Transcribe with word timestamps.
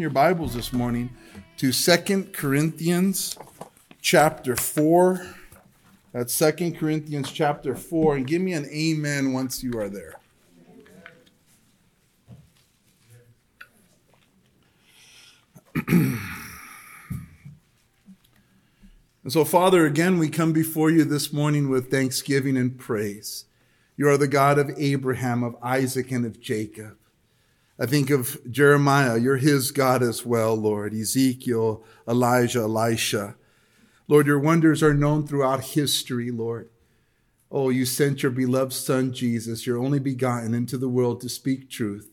your 0.00 0.10
Bibles 0.10 0.54
this 0.54 0.72
morning 0.72 1.10
to 1.56 1.72
Second 1.72 2.32
Corinthians 2.32 3.36
chapter 4.00 4.54
4. 4.54 5.34
That's 6.12 6.32
Second 6.32 6.78
Corinthians 6.78 7.32
chapter 7.32 7.74
4. 7.74 8.16
And 8.16 8.26
give 8.26 8.40
me 8.40 8.52
an 8.52 8.66
amen 8.66 9.32
once 9.32 9.62
you 9.64 9.72
are 9.78 9.88
there. 9.88 10.14
and 15.88 16.20
so, 19.26 19.44
Father, 19.44 19.84
again, 19.86 20.18
we 20.18 20.28
come 20.28 20.52
before 20.52 20.90
you 20.90 21.04
this 21.04 21.32
morning 21.32 21.70
with 21.70 21.90
thanksgiving 21.90 22.56
and 22.56 22.78
praise. 22.78 23.46
You 23.96 24.08
are 24.08 24.16
the 24.16 24.28
God 24.28 24.58
of 24.58 24.70
Abraham, 24.76 25.42
of 25.42 25.56
Isaac, 25.62 26.12
and 26.12 26.24
of 26.24 26.40
Jacob. 26.40 26.97
I 27.78 27.86
think 27.86 28.10
of 28.10 28.38
Jeremiah, 28.50 29.18
you're 29.18 29.36
his 29.36 29.70
God 29.70 30.02
as 30.02 30.26
well, 30.26 30.56
Lord. 30.56 30.92
Ezekiel, 30.92 31.84
Elijah, 32.08 32.60
Elisha. 32.60 33.36
Lord, 34.08 34.26
your 34.26 34.40
wonders 34.40 34.82
are 34.82 34.94
known 34.94 35.26
throughout 35.26 35.62
history, 35.62 36.30
Lord. 36.30 36.70
Oh, 37.50 37.70
you 37.70 37.86
sent 37.86 38.22
your 38.22 38.32
beloved 38.32 38.72
Son, 38.72 39.12
Jesus, 39.12 39.66
your 39.66 39.78
only 39.78 39.98
begotten, 39.98 40.54
into 40.54 40.76
the 40.76 40.88
world 40.88 41.20
to 41.20 41.28
speak 41.28 41.70
truth 41.70 42.10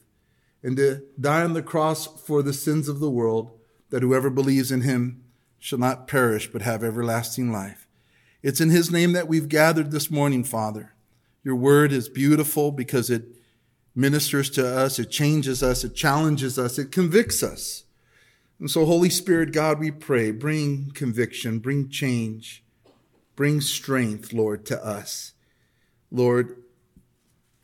and 0.62 0.78
to 0.78 1.04
die 1.20 1.44
on 1.44 1.54
the 1.54 1.62
cross 1.62 2.08
for 2.08 2.42
the 2.42 2.54
sins 2.54 2.88
of 2.88 3.00
the 3.00 3.10
world, 3.10 3.52
that 3.92 4.02
whoever 4.02 4.32
believes 4.32 4.72
in 4.72 4.82
him 4.82 5.24
shall 5.60 5.78
not 5.78 6.08
perish 6.08 6.52
but 6.52 6.64
have 6.64 6.84
everlasting 6.84 7.52
life. 7.52 7.88
It's 8.42 8.62
in 8.62 8.72
his 8.72 8.92
name 8.92 9.14
that 9.14 9.28
we've 9.28 9.48
gathered 9.50 9.92
this 9.92 10.10
morning, 10.10 10.44
Father. 10.44 10.94
Your 11.44 11.56
word 11.56 11.92
is 11.92 12.10
beautiful 12.10 12.72
because 12.72 13.10
it 13.10 13.26
ministers 13.96 14.50
to 14.52 14.68
us, 14.68 15.00
it 15.00 15.10
changes 15.10 15.64
us, 15.64 15.84
it 15.84 15.96
challenges 15.96 16.60
us, 16.60 16.78
it 16.78 16.92
convicts 16.92 17.42
us. 17.42 17.86
And 18.60 18.70
so, 18.70 18.86
Holy 18.86 19.10
Spirit, 19.10 19.52
God, 19.52 19.80
we 19.80 19.92
pray, 19.92 20.32
bring 20.32 20.92
conviction, 20.94 21.60
bring 21.60 21.90
change, 21.90 22.64
bring 23.36 23.62
strength, 23.62 24.34
Lord, 24.34 24.66
to 24.68 24.86
us. 24.86 25.34
Lord, 26.12 26.64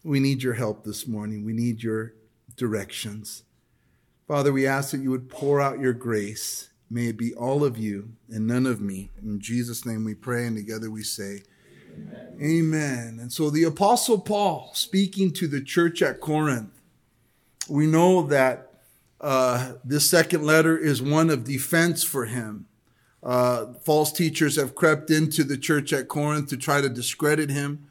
we 0.04 0.20
need 0.20 0.44
your 0.44 0.56
help 0.56 0.84
this 0.84 1.08
morning. 1.08 1.46
We 1.46 1.54
need 1.54 1.84
your 1.84 2.14
directions. 2.56 3.44
Father, 4.28 4.52
we 4.52 4.66
ask 4.66 4.92
that 4.92 5.02
you 5.02 5.12
would 5.12 5.30
pour 5.30 5.62
out 5.62 5.80
your 5.80 5.94
grace. 5.94 6.70
May 6.90 7.08
it 7.08 7.18
be 7.18 7.34
all 7.34 7.64
of 7.64 7.78
you 7.78 8.14
and 8.30 8.48
none 8.48 8.66
of 8.66 8.82
me. 8.82 9.12
In 9.22 9.40
Jesus' 9.40 9.86
name 9.86 10.04
we 10.04 10.14
pray, 10.14 10.45
and 10.45 10.58
together 10.58 10.90
we 10.92 11.04
say, 11.04 11.44
Amen. 11.92 12.38
Amen. 12.42 13.17
And 13.22 13.31
so 13.31 13.50
the 13.50 13.64
Apostle 13.64 14.20
Paul, 14.20 14.71
speaking 14.73 15.32
to 15.33 15.48
the 15.48 15.61
church 15.61 16.02
at 16.02 16.20
Corinth, 16.20 16.82
we 17.70 17.86
know 17.86 18.23
that 18.27 18.71
uh, 19.20 19.73
this 19.83 20.10
second 20.10 20.43
letter 20.43 20.77
is 20.77 21.02
one 21.02 21.30
of 21.30 21.43
defense 21.43 22.04
for 22.04 22.26
him. 22.26 22.66
Uh, 23.23 23.73
false 23.83 24.11
teachers 24.11 24.55
have 24.55 24.73
crept 24.73 25.11
into 25.11 25.43
the 25.43 25.58
church 25.58 25.93
at 25.93 26.08
Corinth 26.08 26.49
to 26.49 26.58
try 26.58 26.82
to 26.82 26.89
discredit 26.89 27.49
him, 27.49 27.88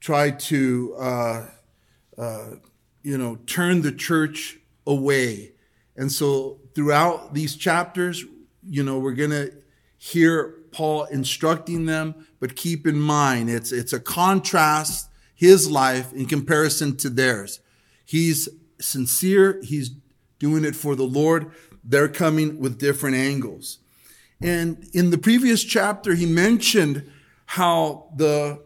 try 0.00 0.30
to, 0.30 0.94
uh, 0.98 1.46
uh 2.16 2.50
you 3.02 3.18
know, 3.18 3.36
turn 3.46 3.82
the 3.82 3.92
church 3.92 4.58
away. 4.86 5.52
And 5.96 6.10
so 6.10 6.58
throughout 6.74 7.34
these 7.34 7.56
chapters, 7.56 8.24
you 8.68 8.82
know, 8.82 8.98
we're 8.98 9.12
going 9.12 9.30
to 9.30 9.52
hear 9.98 10.56
Paul 10.74 11.04
instructing 11.04 11.86
them, 11.86 12.26
but 12.40 12.56
keep 12.56 12.84
in 12.84 12.98
mind 12.98 13.48
it's 13.48 13.70
it's 13.70 13.92
a 13.92 14.00
contrast 14.00 15.08
his 15.36 15.70
life 15.70 16.12
in 16.12 16.26
comparison 16.26 16.96
to 16.96 17.08
theirs. 17.08 17.60
He's 18.04 18.48
sincere, 18.80 19.60
he's 19.62 19.90
doing 20.40 20.64
it 20.64 20.74
for 20.74 20.96
the 20.96 21.04
Lord. 21.04 21.52
They're 21.84 22.08
coming 22.08 22.58
with 22.58 22.78
different 22.78 23.16
angles. 23.16 23.78
And 24.42 24.88
in 24.92 25.10
the 25.10 25.18
previous 25.18 25.62
chapter 25.62 26.14
he 26.14 26.26
mentioned 26.26 27.08
how 27.46 28.12
the 28.16 28.60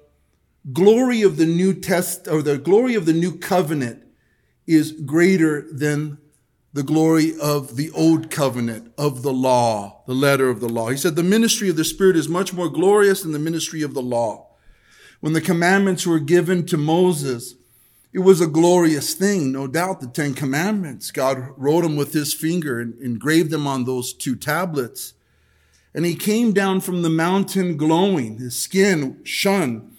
glory 0.73 1.21
of 1.21 1.37
the 1.37 1.47
new 1.47 1.75
test 1.75 2.27
or 2.27 2.41
the 2.41 2.57
glory 2.57 2.95
of 2.95 3.05
the 3.05 3.13
new 3.13 3.37
covenant 3.37 4.03
is 4.67 4.93
greater 4.93 5.67
than 5.71 6.17
the 6.73 6.83
glory 6.83 7.33
of 7.41 7.77
the 7.77 7.91
old 7.93 8.31
covenant, 8.31 8.93
of 8.99 9.23
the 9.23 9.33
law, 9.33 10.03
the 10.07 10.15
letter 10.15 10.51
of 10.51 10.61
the 10.61 10.69
law. 10.69 10.89
He 10.89 10.97
said, 10.97 11.17
the 11.17 11.23
ministry 11.23 11.69
of 11.71 11.77
the 11.77 11.85
Spirit 11.85 12.17
is 12.17 12.29
much 12.29 12.53
more 12.53 12.69
glorious 12.69 13.23
than 13.23 13.33
the 13.33 13.39
ministry 13.39 13.83
of 13.83 13.95
the 13.95 14.03
law. 14.03 14.47
When 15.21 15.33
the 15.33 15.41
commandments 15.41 16.07
were 16.07 16.21
given 16.21 16.67
to 16.67 16.77
Moses, 16.77 17.55
it 18.13 18.21
was 18.21 18.41
a 18.41 18.47
glorious 18.47 19.15
thing, 19.15 19.53
no 19.53 19.67
doubt, 19.67 20.01
the 20.01 20.07
Ten 20.07 20.35
Commandments. 20.35 21.11
God 21.11 21.53
wrote 21.57 21.83
them 21.83 21.97
with 21.97 22.13
his 22.13 22.33
finger 22.33 22.81
and 22.81 22.99
engraved 23.01 23.51
them 23.51 23.67
on 23.67 23.85
those 23.85 24.13
two 24.13 24.37
tablets. 24.37 25.15
And 25.95 26.05
he 26.05 26.15
came 26.15 26.53
down 26.53 26.81
from 26.81 27.03
the 27.03 27.11
mountain 27.11 27.77
glowing, 27.77 28.39
his 28.39 28.57
skin 28.57 29.21
shone, 29.25 29.97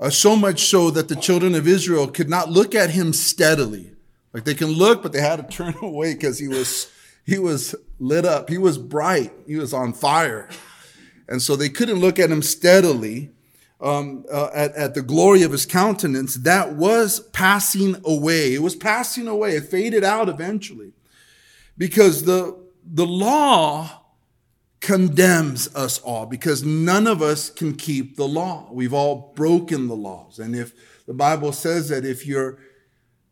uh, 0.00 0.10
so 0.10 0.34
much 0.34 0.64
so 0.64 0.90
that 0.90 1.08
the 1.08 1.16
children 1.16 1.54
of 1.54 1.68
Israel 1.68 2.08
could 2.08 2.28
not 2.28 2.50
look 2.50 2.74
at 2.74 2.90
him 2.90 3.12
steadily. 3.12 3.91
Like 4.32 4.44
they 4.44 4.54
can 4.54 4.68
look, 4.68 5.02
but 5.02 5.12
they 5.12 5.20
had 5.20 5.36
to 5.36 5.56
turn 5.56 5.74
away 5.82 6.14
because 6.14 6.38
he 6.38 6.48
was 6.48 6.90
he 7.24 7.38
was 7.38 7.74
lit 7.98 8.24
up. 8.24 8.48
He 8.48 8.58
was 8.58 8.78
bright. 8.78 9.32
He 9.46 9.56
was 9.56 9.72
on 9.72 9.92
fire, 9.92 10.48
and 11.28 11.40
so 11.40 11.56
they 11.56 11.68
couldn't 11.68 12.00
look 12.00 12.18
at 12.18 12.30
him 12.30 12.42
steadily. 12.42 13.30
Um, 13.80 14.24
uh, 14.32 14.48
at, 14.54 14.76
at 14.76 14.94
the 14.94 15.02
glory 15.02 15.42
of 15.42 15.50
his 15.50 15.66
countenance, 15.66 16.36
that 16.36 16.74
was 16.74 17.18
passing 17.32 17.96
away. 18.04 18.54
It 18.54 18.62
was 18.62 18.76
passing 18.76 19.26
away. 19.26 19.56
It 19.56 19.64
faded 19.64 20.04
out 20.04 20.28
eventually, 20.28 20.92
because 21.76 22.22
the 22.22 22.56
the 22.84 23.06
law 23.06 24.02
condemns 24.82 25.72
us 25.76 26.00
all 26.00 26.26
because 26.26 26.64
none 26.64 27.06
of 27.06 27.22
us 27.22 27.48
can 27.48 27.74
keep 27.74 28.16
the 28.16 28.26
law. 28.26 28.68
We've 28.70 28.92
all 28.92 29.32
broken 29.34 29.86
the 29.86 29.96
laws. 29.96 30.38
And 30.40 30.54
if 30.54 30.72
the 31.06 31.14
Bible 31.14 31.52
says 31.52 31.88
that 31.88 32.04
if 32.04 32.26
you're 32.26 32.58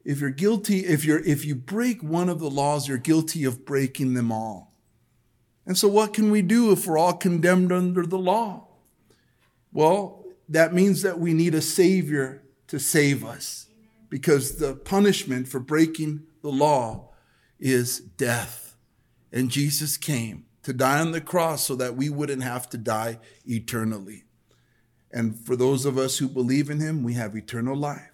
if 0.05 0.21
you're 0.21 0.31
guilty, 0.31 0.81
if 0.87 1.05
you're 1.05 1.21
if 1.21 1.45
you 1.45 1.55
break 1.55 2.03
one 2.03 2.29
of 2.29 2.39
the 2.39 2.51
laws, 2.51 2.89
you're 2.89 2.99
guilty 2.99 3.45
of 3.45 3.65
breaking 3.65 4.15
them 4.15 4.33
all. 4.33 4.73
And 5.67 5.77
so 5.77 5.89
what 5.89 6.15
can 6.15 6.31
we 6.31 6.43
do 6.43 6.73
if 6.73 6.87
we're 6.87 6.99
all 6.99 7.13
condemned 7.13 7.71
under 7.71 8.07
the 8.07 8.19
law? 8.19 8.67
Well, 9.73 10.25
that 10.49 10.75
means 10.75 11.03
that 11.03 11.19
we 11.19 11.33
need 11.33 11.55
a 11.55 11.61
savior 11.61 12.43
to 12.69 12.81
save 12.81 13.25
us 13.25 13.67
because 14.09 14.57
the 14.57 14.75
punishment 14.75 15.47
for 15.49 15.61
breaking 15.61 16.25
the 16.43 16.51
law 16.51 17.11
is 17.61 18.01
death. 18.01 18.77
And 19.33 19.51
Jesus 19.51 19.97
came 19.97 20.47
to 20.63 20.73
die 20.73 20.99
on 20.99 21.13
the 21.13 21.21
cross 21.21 21.67
so 21.67 21.77
that 21.77 21.97
we 21.97 22.09
wouldn't 22.09 22.43
have 22.43 22.69
to 22.71 22.79
die 22.79 23.19
eternally. 23.47 24.25
And 25.13 25.39
for 25.39 25.57
those 25.57 25.85
of 25.85 25.99
us 25.99 26.19
who 26.19 26.29
believe 26.29 26.71
in 26.71 26.81
him, 26.81 27.03
we 27.03 27.15
have 27.15 27.37
eternal 27.37 27.77
life. 27.77 28.11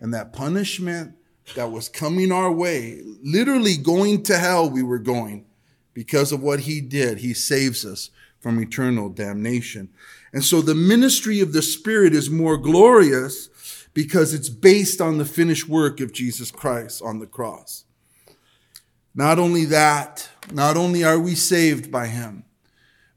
And 0.00 0.12
that 0.14 0.32
punishment 0.32 1.16
that 1.54 1.70
was 1.70 1.88
coming 1.88 2.32
our 2.32 2.50
way, 2.50 3.02
literally 3.22 3.76
going 3.76 4.22
to 4.24 4.38
hell, 4.38 4.68
we 4.68 4.82
were 4.82 4.98
going 4.98 5.46
because 5.92 6.32
of 6.32 6.42
what 6.42 6.60
he 6.60 6.80
did. 6.80 7.18
He 7.18 7.34
saves 7.34 7.84
us 7.84 8.10
from 8.40 8.60
eternal 8.60 9.08
damnation. 9.08 9.88
And 10.32 10.44
so 10.44 10.60
the 10.60 10.74
ministry 10.74 11.40
of 11.40 11.52
the 11.52 11.62
Spirit 11.62 12.14
is 12.14 12.28
more 12.28 12.56
glorious 12.56 13.48
because 13.94 14.34
it's 14.34 14.48
based 14.48 15.00
on 15.00 15.18
the 15.18 15.24
finished 15.24 15.68
work 15.68 16.00
of 16.00 16.12
Jesus 16.12 16.50
Christ 16.50 17.00
on 17.02 17.20
the 17.20 17.26
cross. 17.26 17.84
Not 19.14 19.38
only 19.38 19.64
that, 19.66 20.28
not 20.52 20.76
only 20.76 21.04
are 21.04 21.20
we 21.20 21.36
saved 21.36 21.92
by 21.92 22.08
him, 22.08 22.44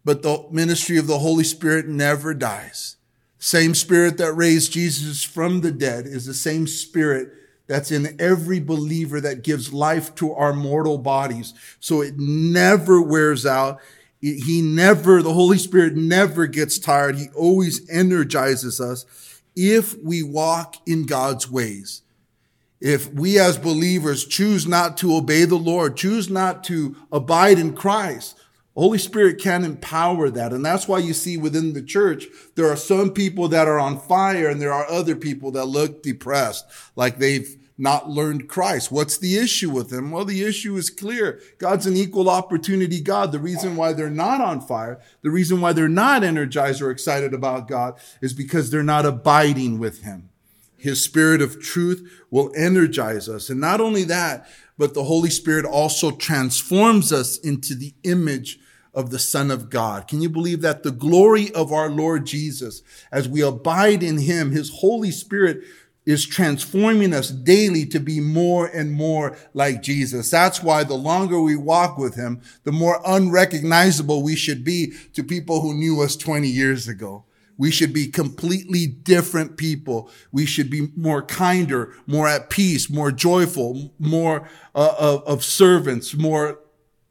but 0.06 0.22
the 0.22 0.46
ministry 0.52 0.98
of 0.98 1.08
the 1.08 1.20
Holy 1.20 1.44
Spirit 1.44 1.88
never 1.88 2.34
dies. 2.34 2.98
Same 3.40 3.74
spirit 3.74 4.18
that 4.18 4.34
raised 4.34 4.72
Jesus 4.72 5.24
from 5.24 5.62
the 5.62 5.72
dead 5.72 6.06
is 6.06 6.26
the 6.26 6.34
same 6.34 6.68
spirit 6.68 7.34
that's 7.68 7.92
in 7.92 8.16
every 8.20 8.60
believer 8.60 9.22
that 9.22 9.44
gives 9.44 9.74
life 9.74 10.16
to 10.16 10.34
our 10.34 10.54
mortal 10.54 10.98
bodies. 10.98 11.54
So 11.80 12.02
it 12.02 12.18
never 12.18 13.02
wears 13.02 13.46
out. 13.46 13.80
He 14.22 14.62
never, 14.62 15.22
the 15.22 15.34
Holy 15.34 15.58
Spirit 15.58 15.96
never 15.96 16.48
gets 16.48 16.80
tired. 16.80 17.18
He 17.18 17.28
always 17.36 17.88
energizes 17.90 18.82
us 18.82 19.06
if 19.56 19.96
we 20.02 20.24
walk 20.24 20.78
in 20.88 21.06
God's 21.06 21.52
ways. 21.52 22.02
if 22.80 23.12
we 23.12 23.40
as 23.40 23.58
believers 23.58 24.26
choose 24.26 24.68
not 24.68 24.98
to 24.98 25.16
obey 25.16 25.46
the 25.46 25.56
Lord, 25.56 25.98
choose 25.98 26.30
not 26.30 26.64
to 26.66 26.96
abide 27.12 27.58
in 27.58 27.74
Christ, 27.74 28.38
Holy 28.78 29.00
Spirit 29.00 29.40
can 29.40 29.64
empower 29.64 30.30
that. 30.30 30.54
And 30.54 30.64
that's 30.64 30.88
why 30.88 31.00
you 31.00 31.14
see 31.14 31.36
within 31.36 31.74
the 31.74 31.82
church, 31.82 32.28
there 32.54 32.68
are 32.68 32.76
some 32.76 33.12
people 33.12 33.48
that 33.48 33.68
are 33.68 33.80
on 33.80 34.00
fire 34.00 34.48
and 34.48 34.62
there 34.62 34.72
are 34.72 34.88
other 34.88 35.16
people 35.16 35.50
that 35.52 35.66
look 35.66 36.04
depressed, 36.04 36.64
like 36.96 37.18
they've 37.18 37.58
not 37.80 38.08
learned 38.08 38.48
Christ. 38.48 38.92
What's 38.92 39.18
the 39.18 39.36
issue 39.36 39.72
with 39.72 39.90
them? 39.90 40.12
Well, 40.12 40.26
the 40.26 40.44
issue 40.44 40.76
is 40.78 40.92
clear. 40.92 41.40
God's 41.58 41.88
an 41.88 41.98
equal 41.98 42.30
opportunity 42.30 43.02
God. 43.02 43.32
The 43.32 43.40
reason 43.40 43.76
why 43.76 43.94
they're 43.94 44.12
not 44.12 44.42
on 44.42 44.62
fire, 44.62 45.00
the 45.24 45.32
reason 45.32 45.60
why 45.60 45.74
they're 45.74 45.88
not 45.88 46.24
energized 46.24 46.80
or 46.80 46.92
excited 46.92 47.34
about 47.34 47.68
God 47.68 48.00
is 48.22 48.34
because 48.34 48.70
they're 48.70 48.84
not 48.84 49.08
abiding 49.08 49.80
with 49.80 50.04
Him. 50.04 50.30
His 50.76 51.04
spirit 51.04 51.42
of 51.42 51.60
truth 51.60 52.08
will 52.30 52.52
energize 52.56 53.28
us. 53.28 53.50
And 53.50 53.60
not 53.60 53.82
only 53.82 54.04
that, 54.04 54.48
but 54.78 54.94
the 54.94 55.06
Holy 55.06 55.32
Spirit 55.32 55.66
also 55.66 56.12
transforms 56.12 57.12
us 57.12 57.40
into 57.40 57.74
the 57.74 57.96
image 58.04 58.60
of 58.94 59.10
the 59.10 59.20
Son 59.20 59.52
of 59.52 59.70
God. 59.70 60.08
Can 60.08 60.22
you 60.22 60.30
believe 60.30 60.62
that 60.62 60.84
the 60.84 60.92
glory 60.92 61.52
of 61.54 61.72
our 61.72 61.90
Lord 61.90 62.26
Jesus, 62.26 62.82
as 63.12 63.28
we 63.28 63.42
abide 63.42 64.04
in 64.04 64.18
Him, 64.20 64.52
His 64.52 64.70
Holy 64.70 65.12
Spirit 65.12 65.64
is 66.08 66.26
transforming 66.26 67.14
us 67.14 67.30
daily 67.30 67.86
to 67.86 68.00
be 68.00 68.22
more 68.22 68.66
and 68.68 68.94
more 68.94 69.38
like 69.54 69.84
Jesus. 69.84 70.32
That's 70.32 70.64
why 70.64 70.86
the 70.86 70.94
longer 70.94 71.42
we 71.42 71.58
walk 71.58 71.98
with 71.98 72.16
Him, 72.16 72.42
the 72.64 72.72
more 72.72 73.02
unrecognizable 73.06 74.24
we 74.24 74.38
should 74.38 74.64
be 74.64 74.94
to 75.14 75.22
people 75.22 75.60
who 75.60 75.74
knew 75.74 76.02
us 76.02 76.16
20 76.16 76.48
years 76.48 76.88
ago. 76.88 77.26
We 77.58 77.72
should 77.72 77.92
be 77.92 78.08
completely 78.08 78.88
different 78.88 79.58
people. 79.58 80.10
We 80.32 80.46
should 80.46 80.70
be 80.70 80.90
more 80.96 81.22
kinder, 81.24 81.94
more 82.06 82.28
at 82.28 82.50
peace, 82.50 82.90
more 82.90 83.12
joyful, 83.12 83.92
more 84.00 84.48
uh, 84.74 84.96
of, 84.98 85.24
of 85.24 85.44
servants, 85.44 86.14
more 86.14 86.60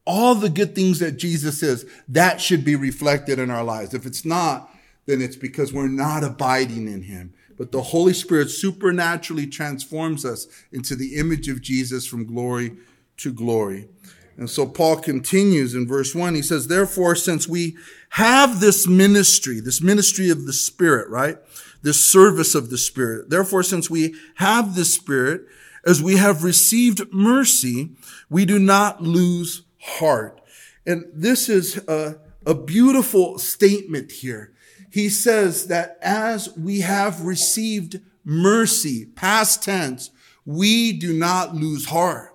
all 0.07 0.35
the 0.35 0.49
good 0.49 0.75
things 0.75 1.01
that 1.01 1.19
Jesus 1.19 1.61
says, 1.61 1.85
that 2.09 2.41
should 2.41 2.65
be 2.65 2.77
reflected 2.77 3.39
in 3.39 3.51
our 3.51 3.65
lives. 3.65 3.93
If 3.93 4.07
it's 4.07 4.25
not, 4.25 4.71
then 5.07 5.21
it's 5.21 5.37
because 5.37 5.73
we're 5.73 5.89
not 5.89 6.25
abiding 6.25 6.89
in 6.89 7.03
him. 7.03 7.35
But 7.59 7.73
the 7.73 7.83
Holy 7.83 8.13
Spirit 8.13 8.51
supernaturally 8.51 9.47
transforms 9.47 10.25
us 10.25 10.47
into 10.73 10.95
the 10.95 11.17
image 11.17 11.49
of 11.49 11.63
Jesus 11.63 12.07
from 12.07 12.27
glory 12.27 12.77
to 13.19 13.33
glory. 13.33 13.89
And 14.37 14.51
so 14.51 14.67
Paul 14.67 14.97
continues 14.97 15.75
in 15.75 15.87
verse 15.89 16.15
one. 16.15 16.35
He 16.35 16.43
says, 16.43 16.69
therefore, 16.69 17.15
since 17.15 17.49
we 17.49 17.77
have 18.11 18.61
this 18.61 18.87
ministry, 18.87 19.61
this 19.61 19.81
ministry 19.81 20.29
of 20.29 20.45
the 20.45 20.53
Spirit, 20.53 21.09
right? 21.09 21.39
This 21.83 21.99
service 21.99 22.55
of 22.55 22.69
the 22.69 22.79
Spirit. 22.79 23.31
Therefore, 23.31 23.63
since 23.63 23.89
we 23.89 24.15
have 24.37 24.75
the 24.75 24.85
Spirit, 24.85 25.43
as 25.87 26.03
we 26.03 26.17
have 26.17 26.45
received 26.45 27.13
mercy, 27.13 27.93
we 28.29 28.45
do 28.45 28.59
not 28.59 29.03
lose 29.03 29.63
heart. 29.87 30.41
And 30.85 31.05
this 31.13 31.49
is 31.49 31.77
a, 31.89 32.19
a 32.45 32.55
beautiful 32.55 33.39
statement 33.39 34.13
here. 34.13 34.53
He 34.91 35.09
says 35.09 35.67
that 35.67 35.99
as 36.03 36.57
we 36.57 36.81
have 36.81 37.23
received 37.23 38.01
mercy, 38.25 39.07
past 39.07 39.63
tense, 39.63 40.11
we 40.45 40.93
do 40.93 41.13
not 41.13 41.55
lose 41.55 41.87
heart. 41.87 42.35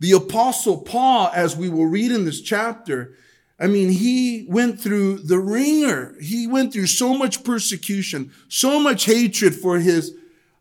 The 0.00 0.12
apostle 0.12 0.78
Paul, 0.78 1.30
as 1.34 1.56
we 1.56 1.68
will 1.68 1.86
read 1.86 2.12
in 2.12 2.24
this 2.24 2.40
chapter, 2.40 3.16
I 3.58 3.66
mean, 3.66 3.90
he 3.90 4.46
went 4.48 4.80
through 4.80 5.18
the 5.18 5.38
wringer. 5.38 6.14
He 6.20 6.46
went 6.46 6.72
through 6.72 6.86
so 6.86 7.14
much 7.14 7.42
persecution, 7.42 8.32
so 8.48 8.78
much 8.78 9.06
hatred 9.06 9.54
for 9.56 9.80
his 9.80 10.14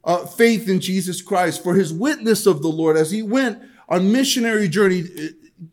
uh, 0.04 0.26
faith 0.26 0.68
in 0.68 0.80
Jesus 0.80 1.22
Christ, 1.22 1.62
for 1.62 1.76
his 1.76 1.94
witness 1.94 2.48
of 2.48 2.62
the 2.64 2.70
Lord 2.70 2.98
as 2.98 3.12
he 3.12 3.22
went 3.22 3.62
on 3.88 4.12
missionary 4.12 4.68
journey 4.68 5.04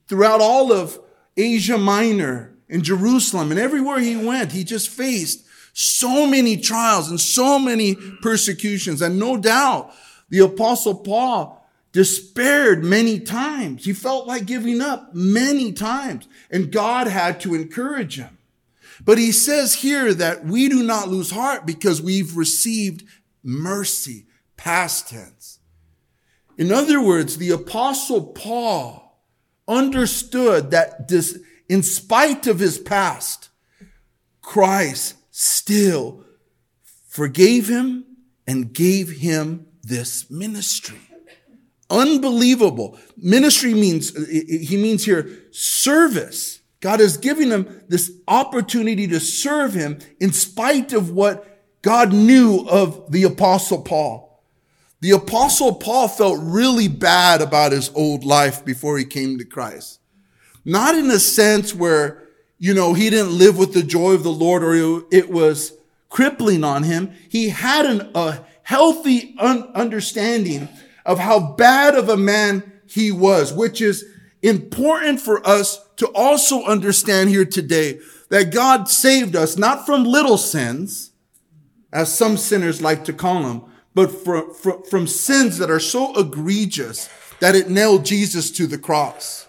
throughout 0.09 0.41
all 0.41 0.73
of 0.73 0.99
Asia 1.37 1.79
Minor 1.79 2.55
and 2.69 2.83
Jerusalem 2.83 3.51
and 3.51 3.61
everywhere 3.61 4.01
he 4.01 4.17
went, 4.17 4.53
he 4.53 4.65
just 4.65 4.89
faced 4.89 5.45
so 5.73 6.27
many 6.27 6.57
trials 6.57 7.11
and 7.11 7.21
so 7.21 7.59
many 7.59 7.97
persecutions. 8.23 9.03
And 9.03 9.19
no 9.19 9.37
doubt 9.37 9.93
the 10.29 10.39
apostle 10.41 10.95
Paul 10.95 11.69
despaired 11.93 12.85
many 12.85 13.21
times. 13.21 13.85
He 13.85 13.93
felt 13.93 14.27
like 14.27 14.47
giving 14.47 14.81
up 14.81 15.15
many 15.15 15.73
times 15.73 16.27
and 16.51 16.73
God 16.73 17.07
had 17.07 17.41
to 17.41 17.55
encourage 17.55 18.19
him. 18.19 18.39
But 19.05 19.19
he 19.19 19.33
says 19.33 19.75
here 19.75 20.15
that 20.15 20.45
we 20.45 20.69
do 20.69 20.83
not 20.83 21.09
lose 21.09 21.31
heart 21.31 21.67
because 21.67 22.01
we've 22.01 22.37
received 22.37 23.05
mercy, 23.43 24.27
past 24.57 25.09
tense. 25.09 25.59
In 26.57 26.71
other 26.71 27.01
words, 27.03 27.37
the 27.37 27.51
apostle 27.51 28.23
Paul 28.23 29.04
understood 29.67 30.71
that 30.71 31.09
this, 31.09 31.39
in 31.69 31.83
spite 31.83 32.47
of 32.47 32.59
his 32.59 32.79
past, 32.79 33.49
Christ 34.43 35.17
still 35.31 36.25
forgave 37.09 37.69
him 37.69 38.05
and 38.47 38.73
gave 38.73 39.11
him 39.11 39.67
this 39.83 40.31
ministry. 40.31 40.99
Unbelievable. 41.91 42.99
Ministry 43.17 43.75
means, 43.75 44.15
he 44.29 44.77
means 44.77 45.05
here 45.05 45.29
service. 45.51 46.61
God 46.81 47.01
is 47.01 47.17
giving 47.17 47.49
him 47.49 47.83
this 47.89 48.11
opportunity 48.29 49.07
to 49.09 49.21
serve 49.21 49.75
him 49.75 49.99
in 50.21 50.33
spite 50.33 50.93
of 50.93 51.11
what 51.11 51.81
God 51.83 52.13
knew 52.13 52.67
of 52.69 53.11
the 53.13 53.25
apostle 53.25 53.83
Paul. 53.83 54.34
The 55.05 55.11
apostle 55.11 55.75
Paul 55.75 56.09
felt 56.09 56.39
really 56.41 56.89
bad 56.89 57.43
about 57.43 57.73
his 57.73 57.91
old 57.95 58.25
life 58.25 58.65
before 58.65 58.97
he 58.97 59.05
came 59.05 59.37
to 59.37 59.45
Christ. 59.45 60.01
Not 60.65 60.95
in 60.95 61.11
a 61.11 61.19
sense 61.19 61.75
where, 61.75 62.23
you 62.59 62.73
know, 62.73 62.95
he 62.95 63.11
didn't 63.11 63.37
live 63.37 63.59
with 63.59 63.75
the 63.75 63.83
joy 63.83 64.13
of 64.13 64.23
the 64.23 64.33
Lord 64.33 64.65
or 64.65 65.05
it 65.13 65.29
was 65.29 65.75
crippling 66.09 66.65
on 66.65 66.85
him. 66.85 67.13
He 67.29 67.51
had 67.51 67.85
an, 67.85 68.13
a 68.15 68.47
healthy 68.63 69.35
un- 69.39 69.71
understanding 69.75 70.71
of 71.05 71.19
how 71.19 71.53
bad 71.53 71.95
of 71.97 72.09
a 72.09 72.17
man 72.17 72.73
he 72.87 73.13
was, 73.13 73.53
which 73.53 73.83
is 73.83 74.07
important 74.41 75.21
for 75.21 75.47
us 75.47 75.87
to 75.97 76.07
also 76.15 76.65
understand 76.65 77.29
here 77.29 77.45
today 77.45 78.01
that 78.31 78.55
God 78.55 78.89
saved 78.89 79.37
us 79.37 79.59
not 79.59 79.85
from 79.85 80.05
little 80.05 80.39
sins, 80.39 81.11
as 81.93 82.11
some 82.11 82.39
sinners 82.39 82.81
like 82.81 83.05
to 83.05 83.13
call 83.13 83.43
them, 83.43 83.71
but 83.95 84.11
from, 84.11 84.53
from, 84.53 84.83
from 84.83 85.07
sins 85.07 85.59
that 85.59 85.71
are 85.71 85.81
so 85.81 86.15
egregious 86.19 87.09
that 87.41 87.55
it 87.55 87.71
nailed 87.71 88.05
Jesus 88.05 88.51
to 88.53 88.67
the 88.67 88.79
cross. 88.79 89.47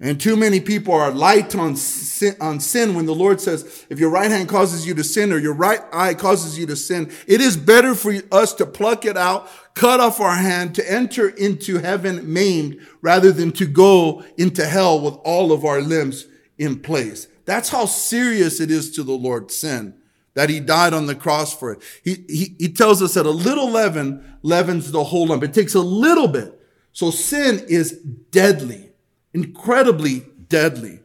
And 0.00 0.20
too 0.20 0.36
many 0.36 0.60
people 0.60 0.92
are 0.92 1.10
light 1.10 1.54
on 1.54 1.76
sin, 1.76 2.36
on 2.40 2.60
sin 2.60 2.94
when 2.94 3.06
the 3.06 3.14
Lord 3.14 3.40
says, 3.40 3.86
if 3.88 3.98
your 3.98 4.10
right 4.10 4.30
hand 4.30 4.48
causes 4.48 4.86
you 4.86 4.92
to 4.94 5.04
sin 5.04 5.32
or 5.32 5.38
your 5.38 5.54
right 5.54 5.80
eye 5.92 6.14
causes 6.14 6.58
you 6.58 6.66
to 6.66 6.76
sin, 6.76 7.10
it 7.26 7.40
is 7.40 7.56
better 7.56 7.94
for 7.94 8.12
us 8.32 8.52
to 8.54 8.66
pluck 8.66 9.04
it 9.04 9.16
out, 9.16 9.48
cut 9.74 10.00
off 10.00 10.20
our 10.20 10.34
hand, 10.34 10.74
to 10.74 10.92
enter 10.92 11.28
into 11.28 11.78
heaven 11.78 12.32
maimed 12.32 12.84
rather 13.02 13.32
than 13.32 13.52
to 13.52 13.66
go 13.66 14.22
into 14.36 14.66
hell 14.66 15.00
with 15.00 15.14
all 15.24 15.52
of 15.52 15.64
our 15.64 15.80
limbs 15.80 16.26
in 16.58 16.80
place. 16.80 17.28
That's 17.44 17.68
how 17.68 17.86
serious 17.86 18.60
it 18.60 18.70
is 18.70 18.90
to 18.92 19.04
the 19.04 19.12
Lord 19.12 19.50
sin 19.50 19.94
that 20.34 20.50
he 20.50 20.60
died 20.60 20.92
on 20.92 21.06
the 21.06 21.14
cross 21.14 21.56
for 21.56 21.72
it. 21.72 21.82
He, 22.02 22.24
he, 22.28 22.56
he 22.58 22.68
tells 22.68 23.02
us 23.02 23.14
that 23.14 23.26
a 23.26 23.30
little 23.30 23.70
leaven 23.70 24.38
leavens 24.42 24.90
the 24.90 25.04
whole 25.04 25.28
lump. 25.28 25.42
It 25.42 25.54
takes 25.54 25.74
a 25.74 25.80
little 25.80 26.28
bit. 26.28 26.60
So 26.92 27.10
sin 27.10 27.64
is 27.68 27.92
deadly, 28.30 28.90
incredibly 29.32 30.24
deadly. 30.48 31.00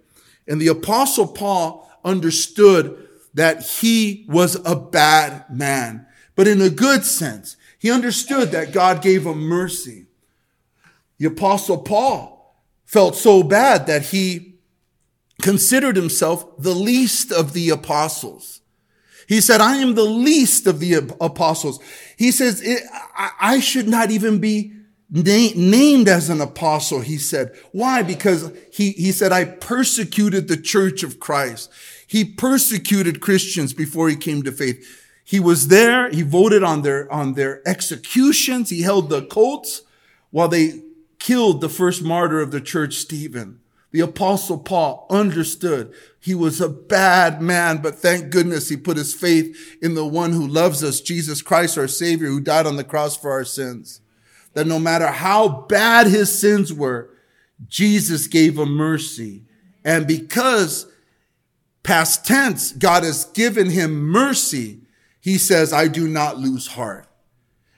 And 0.48 0.59
the 0.59 0.67
apostle 0.67 1.27
Paul 1.27 1.89
understood 2.03 3.07
that 3.33 3.63
he 3.63 4.25
was 4.27 4.55
a 4.65 4.75
bad 4.75 5.45
man, 5.50 6.07
but 6.36 6.48
in 6.48 6.62
a 6.62 6.69
good 6.69 7.05
sense. 7.05 7.55
He 7.77 7.91
understood 7.91 8.51
that 8.51 8.74
God 8.74 9.01
gave 9.01 9.25
him 9.25 9.39
mercy. 9.39 10.07
The 11.17 11.27
apostle 11.27 11.77
Paul 11.77 12.55
felt 12.86 13.15
so 13.15 13.43
bad 13.43 13.88
that 13.88 14.07
he 14.07 14.55
considered 15.41 15.95
himself 15.95 16.45
the 16.57 16.74
least 16.74 17.31
of 17.31 17.53
the 17.53 17.69
apostles. 17.69 18.58
He 19.29 19.41
said, 19.41 19.62
I 19.62 19.77
am 19.77 19.93
the 19.93 20.05
least 20.05 20.65
of 20.65 20.79
the 20.79 20.95
apostles. 21.21 21.79
He 22.17 22.31
says, 22.31 22.67
I 23.39 23.59
should 23.59 23.88
not 23.88 24.09
even 24.09 24.39
be 24.39 24.74
named 25.12 26.07
as 26.07 26.31
an 26.31 26.41
apostle. 26.41 27.01
He 27.01 27.19
said, 27.19 27.55
why? 27.71 28.01
Because 28.01 28.51
he, 28.74 28.89
he 28.93 29.12
said, 29.12 29.31
I 29.31 29.45
persecuted 29.45 30.48
the 30.48 30.57
church 30.57 31.03
of 31.03 31.19
Christ. 31.19 31.71
He 32.07 32.25
persecuted 32.25 33.21
Christians 33.21 33.71
before 33.71 34.09
he 34.09 34.15
came 34.15 34.41
to 34.41 34.51
faith. 34.51 34.83
He 35.24 35.39
was 35.39 35.67
there. 35.67 36.09
He 36.09 36.24
voted 36.24 36.63
on 36.63 36.81
their, 36.81 37.12
on 37.13 37.36
their 37.36 37.62
executions. 37.67 38.71
He 38.71 38.81
held 38.81 39.12
the 39.12 39.21
coats 39.27 39.83
while 40.31 40.48
they 40.48 40.81
killed 41.19 41.62
the 41.62 41.69
first 41.69 42.01
martyr 42.01 42.41
of 42.41 42.50
the 42.50 42.62
church, 42.62 42.95
Stephen. 42.95 43.59
The 43.91 44.01
apostle 44.01 44.60
Paul 44.60 45.08
understood 45.10 45.93
he 46.19 46.36
was 46.36 46.62
a 46.62 46.69
bad 46.69 47.41
man, 47.41 47.77
but 47.77 47.96
thank 47.96 48.29
goodness 48.29 48.69
he 48.69 48.77
put 48.77 48.98
his 48.98 49.13
faith 49.13 49.77
in 49.81 49.96
the 49.96 50.05
one 50.05 50.31
who 50.31 50.46
loves 50.46 50.84
us, 50.84 51.01
Jesus 51.01 51.41
Christ, 51.41 51.77
our 51.77 51.88
savior, 51.88 52.27
who 52.27 52.39
died 52.39 52.67
on 52.67 52.75
the 52.75 52.84
cross 52.84 53.17
for 53.17 53.31
our 53.31 53.46
sins. 53.46 54.01
that 54.53 54.67
no 54.67 54.79
matter 54.79 55.08
how 55.08 55.48
bad 55.48 56.08
his 56.08 56.38
sins 56.38 56.74
were, 56.74 57.10
Jesus 57.67 58.27
gave 58.27 58.58
him 58.58 58.69
mercy. 58.69 59.43
And 59.84 60.08
because 60.08 60.88
past 61.84 62.25
tense, 62.25 62.72
God 62.74 63.03
has 63.03 63.25
given 63.25 63.69
him 63.69 64.01
mercy, 64.08 64.81
he 65.22 65.38
says, 65.38 65.72
I 65.74 65.88
do 65.88 66.08
not 66.08 66.38
lose 66.38 66.67
heart. 66.67 67.08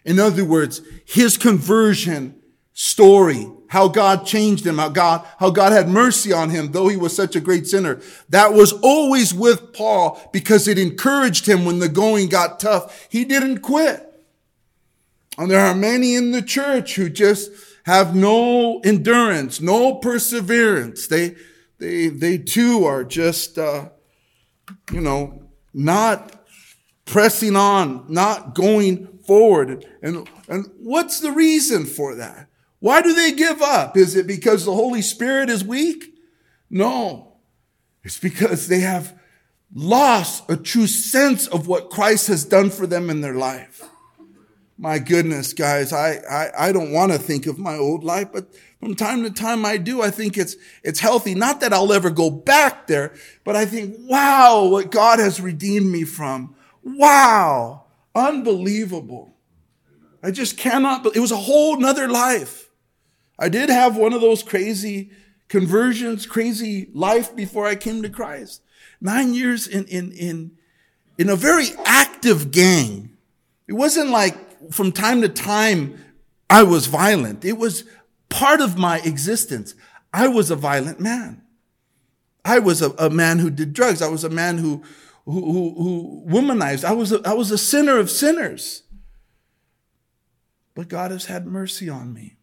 In 0.06 0.20
other 0.20 0.46
words, 0.46 0.82
his 1.06 1.38
conversion 1.38 2.40
story, 2.74 3.48
how 3.68 3.88
God 3.88 4.25
changed 4.25 4.66
him, 4.66 4.78
how 4.78 4.90
God, 4.90 5.25
how 5.40 5.50
God 5.50 5.72
had 5.72 5.88
mercy 5.88 6.32
on 6.32 6.50
him, 6.50 6.72
though 6.72 6.88
he 6.88 6.98
was 6.98 7.16
such 7.16 7.36
a 7.36 7.42
great 7.42 7.68
sinner. 7.68 8.01
That 8.30 8.54
was 8.54 8.74
always 8.82 9.34
with 9.34 9.74
Paul 9.74 10.22
because 10.32 10.68
it 10.68 10.80
encouraged 10.80 11.48
him 11.48 11.66
when 11.66 11.80
the 11.80 11.90
going 11.90 12.30
got 12.30 12.60
tough. 12.60 13.08
He 13.10 13.25
didn't 13.25 13.60
quit. 13.60 14.08
And 15.38 15.50
there 15.50 15.62
are 15.62 15.75
many 15.75 16.16
in 16.16 16.32
the 16.32 16.42
church 16.42 16.96
who 16.96 17.10
just 17.10 17.51
have 17.86 18.16
no 18.16 18.80
endurance, 18.82 19.60
no 19.60 19.96
perseverance. 19.96 21.08
They, 21.08 21.36
they, 21.80 22.08
they 22.08 22.38
too 22.38 22.86
are 22.86 23.04
just, 23.04 23.58
uh, 23.58 23.90
you 24.92 25.01
know, 25.01 25.50
not 25.74 26.46
pressing 27.06 27.56
on, 27.56 28.06
not 28.08 28.54
going 28.54 29.20
forward. 29.25 29.86
And, 30.01 30.30
and 30.48 30.70
what's 30.78 31.20
the 31.20 31.32
reason 31.32 31.86
for 31.86 32.16
that? 32.16 32.48
Why 32.81 33.03
do 33.03 33.13
they 33.13 33.31
give 33.31 33.61
up? 33.61 33.95
Is 33.95 34.15
it 34.15 34.25
because 34.25 34.65
the 34.65 34.73
Holy 34.73 35.03
Spirit 35.03 35.50
is 35.50 35.63
weak? 35.63 36.15
No. 36.69 37.38
It's 38.03 38.19
because 38.19 38.67
they 38.67 38.79
have 38.79 39.17
lost 39.73 40.50
a 40.50 40.57
true 40.57 40.88
sense 40.88 41.45
of 41.47 41.67
what 41.67 41.91
Christ 41.91 42.27
has 42.27 42.43
done 42.43 42.71
for 42.71 42.88
them 42.88 43.11
in 43.11 43.21
their 43.21 43.35
life. 43.35 43.88
My 44.79 44.97
goodness, 44.97 45.53
guys, 45.53 45.93
I, 45.93 46.21
I, 46.27 46.50
I 46.57 46.71
don't 46.71 46.91
want 46.91 47.11
to 47.11 47.19
think 47.19 47.45
of 47.45 47.59
my 47.59 47.77
old 47.77 48.03
life, 48.03 48.29
but 48.33 48.47
from 48.79 48.95
time 48.95 49.21
to 49.23 49.29
time 49.29 49.63
I 49.63 49.77
do. 49.77 50.01
I 50.01 50.09
think 50.09 50.35
it's, 50.35 50.55
it's 50.83 51.00
healthy. 51.00 51.35
Not 51.35 51.59
that 51.59 51.71
I'll 51.71 51.93
ever 51.93 52.09
go 52.09 52.31
back 52.31 52.88
there, 52.88 53.13
but 53.43 53.55
I 53.55 53.65
think, 53.67 53.95
wow, 54.00 54.65
what 54.65 54.89
God 54.89 55.19
has 55.19 55.39
redeemed 55.39 55.91
me 55.91 56.03
from. 56.03 56.55
Wow. 56.81 57.83
Unbelievable. 58.15 59.38
I 60.23 60.31
just 60.31 60.57
cannot, 60.57 61.05
it 61.15 61.19
was 61.19 61.31
a 61.31 61.38
whole 61.38 61.77
nother 61.77 62.09
life. 62.09 62.71
I 63.41 63.50
did 63.50 63.69
have 63.71 63.98
one 63.98 64.13
of 64.13 64.21
those 64.21 64.43
crazy 64.43 65.10
conversions, 65.50 66.27
crazy 66.27 66.89
life 66.93 67.36
before 67.36 67.65
I 67.65 67.74
came 67.74 68.03
to 68.03 68.10
Christ. 68.10 68.62
Nine 69.01 69.33
years 69.33 69.67
in, 69.67 69.86
in, 69.86 70.12
in, 70.12 70.51
in 71.17 71.27
a 71.27 71.36
very 71.36 71.69
active 71.83 72.51
gang. 72.51 73.17
It 73.67 73.74
wasn't 73.74 74.12
like 74.12 74.71
from 74.71 74.91
time 74.91 75.21
to 75.21 75.29
time, 75.29 75.98
I 76.51 76.62
was 76.62 76.86
violent. 76.86 77.43
It 77.43 77.57
was 77.57 77.83
part 78.29 78.62
of 78.62 78.77
my 78.77 79.00
existence. 79.00 79.74
I 80.13 80.27
was 80.27 80.51
a 80.51 80.55
violent 80.55 81.00
man. 81.00 81.41
I 82.45 82.60
was 82.60 82.83
a, 82.83 82.91
a 82.91 83.10
man 83.10 83.39
who 83.39 83.50
did 83.50 83.74
drugs. 83.74 84.03
I 84.03 84.07
was 84.07 84.24
a 84.24 84.29
man 84.29 84.60
who, 84.60 84.83
who, 85.25 85.51
who, 85.51 85.75
who 85.81 86.25
womanized. 86.27 86.83
I 86.83 86.91
was, 86.91 87.12
a, 87.12 87.21
I 87.25 87.33
was 87.33 87.50
a 87.50 87.57
sinner 87.57 87.98
of 87.98 88.12
sinners. 88.12 88.83
But 90.75 90.89
God 90.89 91.10
has 91.10 91.25
had 91.25 91.48
mercy 91.48 91.89
on 91.89 92.13
me 92.13 92.38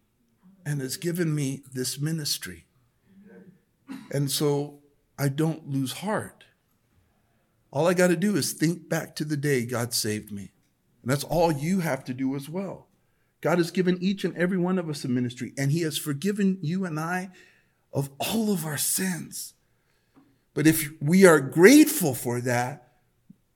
and 0.69 0.83
has 0.83 0.99
given 0.99 1.35
me 1.35 1.63
this 1.73 1.99
ministry. 1.99 2.67
And 4.13 4.31
so 4.31 4.81
I 5.19 5.29
don't 5.31 5.67
lose 5.67 5.93
heart. 5.93 6.45
All 7.71 7.87
I 7.87 7.95
got 7.95 8.09
to 8.09 8.17
do 8.17 8.37
is 8.37 8.53
think 8.53 8.87
back 8.87 9.17
to 9.17 9.25
the 9.25 9.39
day 9.39 9.65
God 9.65 9.95
saved 9.95 10.31
me. 10.31 10.53
And 11.03 11.11
that's 11.11 11.25
all 11.25 11.51
you 11.51 11.81
have 11.81 12.05
to 12.05 12.13
do 12.13 12.37
as 12.37 12.51
well. 12.51 12.89
God 13.41 13.57
has 13.57 13.71
given 13.71 13.97
each 14.03 14.25
and 14.25 14.37
every 14.37 14.59
one 14.59 14.79
of 14.79 14.91
us 14.91 15.05
a 15.05 15.09
ministry, 15.09 15.55
and 15.57 15.73
He 15.73 15.81
has 15.83 15.97
forgiven 15.97 16.59
you 16.61 16.85
and 16.85 17.01
I 17.01 17.31
of 17.91 18.11
all 18.19 18.53
of 18.53 18.67
our 18.67 18.77
sins. 18.77 19.55
But 20.53 20.67
if 20.67 20.91
we 21.01 21.25
are 21.25 21.41
grateful 21.41 22.15
for 22.15 22.43
that, 22.43 22.93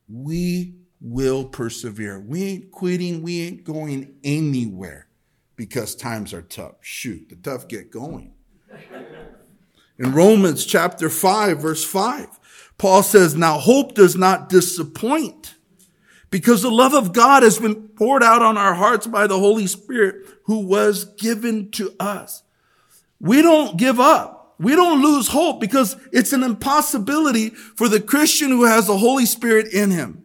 we 0.08 0.76
will 0.98 1.44
persevere. 1.44 2.18
We 2.18 2.44
ain't 2.44 2.70
quitting, 2.70 3.22
we 3.22 3.42
ain't 3.42 3.64
going 3.64 4.14
anywhere 4.24 5.08
because 5.62 5.94
times 5.94 6.34
are 6.34 6.42
tough. 6.42 6.74
Shoot, 6.80 7.28
the 7.28 7.36
tough 7.36 7.68
get 7.68 7.88
going. 7.88 8.32
In 9.96 10.12
Romans 10.12 10.66
chapter 10.66 11.08
5, 11.08 11.58
verse 11.58 11.84
5, 11.84 12.74
Paul 12.78 13.04
says, 13.04 13.36
Now 13.36 13.58
hope 13.58 13.94
does 13.94 14.16
not 14.16 14.48
disappoint 14.48 15.54
because 16.30 16.62
the 16.62 16.70
love 16.70 16.94
of 16.94 17.12
God 17.12 17.44
has 17.44 17.60
been 17.60 17.86
poured 17.90 18.24
out 18.24 18.42
on 18.42 18.58
our 18.58 18.74
hearts 18.74 19.06
by 19.06 19.28
the 19.28 19.38
Holy 19.38 19.68
Spirit 19.68 20.26
who 20.46 20.66
was 20.66 21.04
given 21.04 21.70
to 21.70 21.94
us. 22.00 22.42
We 23.20 23.40
don't 23.40 23.76
give 23.76 24.00
up. 24.00 24.56
We 24.58 24.74
don't 24.74 25.00
lose 25.00 25.28
hope 25.28 25.60
because 25.60 25.96
it's 26.10 26.32
an 26.32 26.42
impossibility 26.42 27.50
for 27.50 27.88
the 27.88 28.00
Christian 28.00 28.50
who 28.50 28.64
has 28.64 28.88
the 28.88 28.98
Holy 28.98 29.26
Spirit 29.26 29.72
in 29.72 29.92
him. 29.92 30.24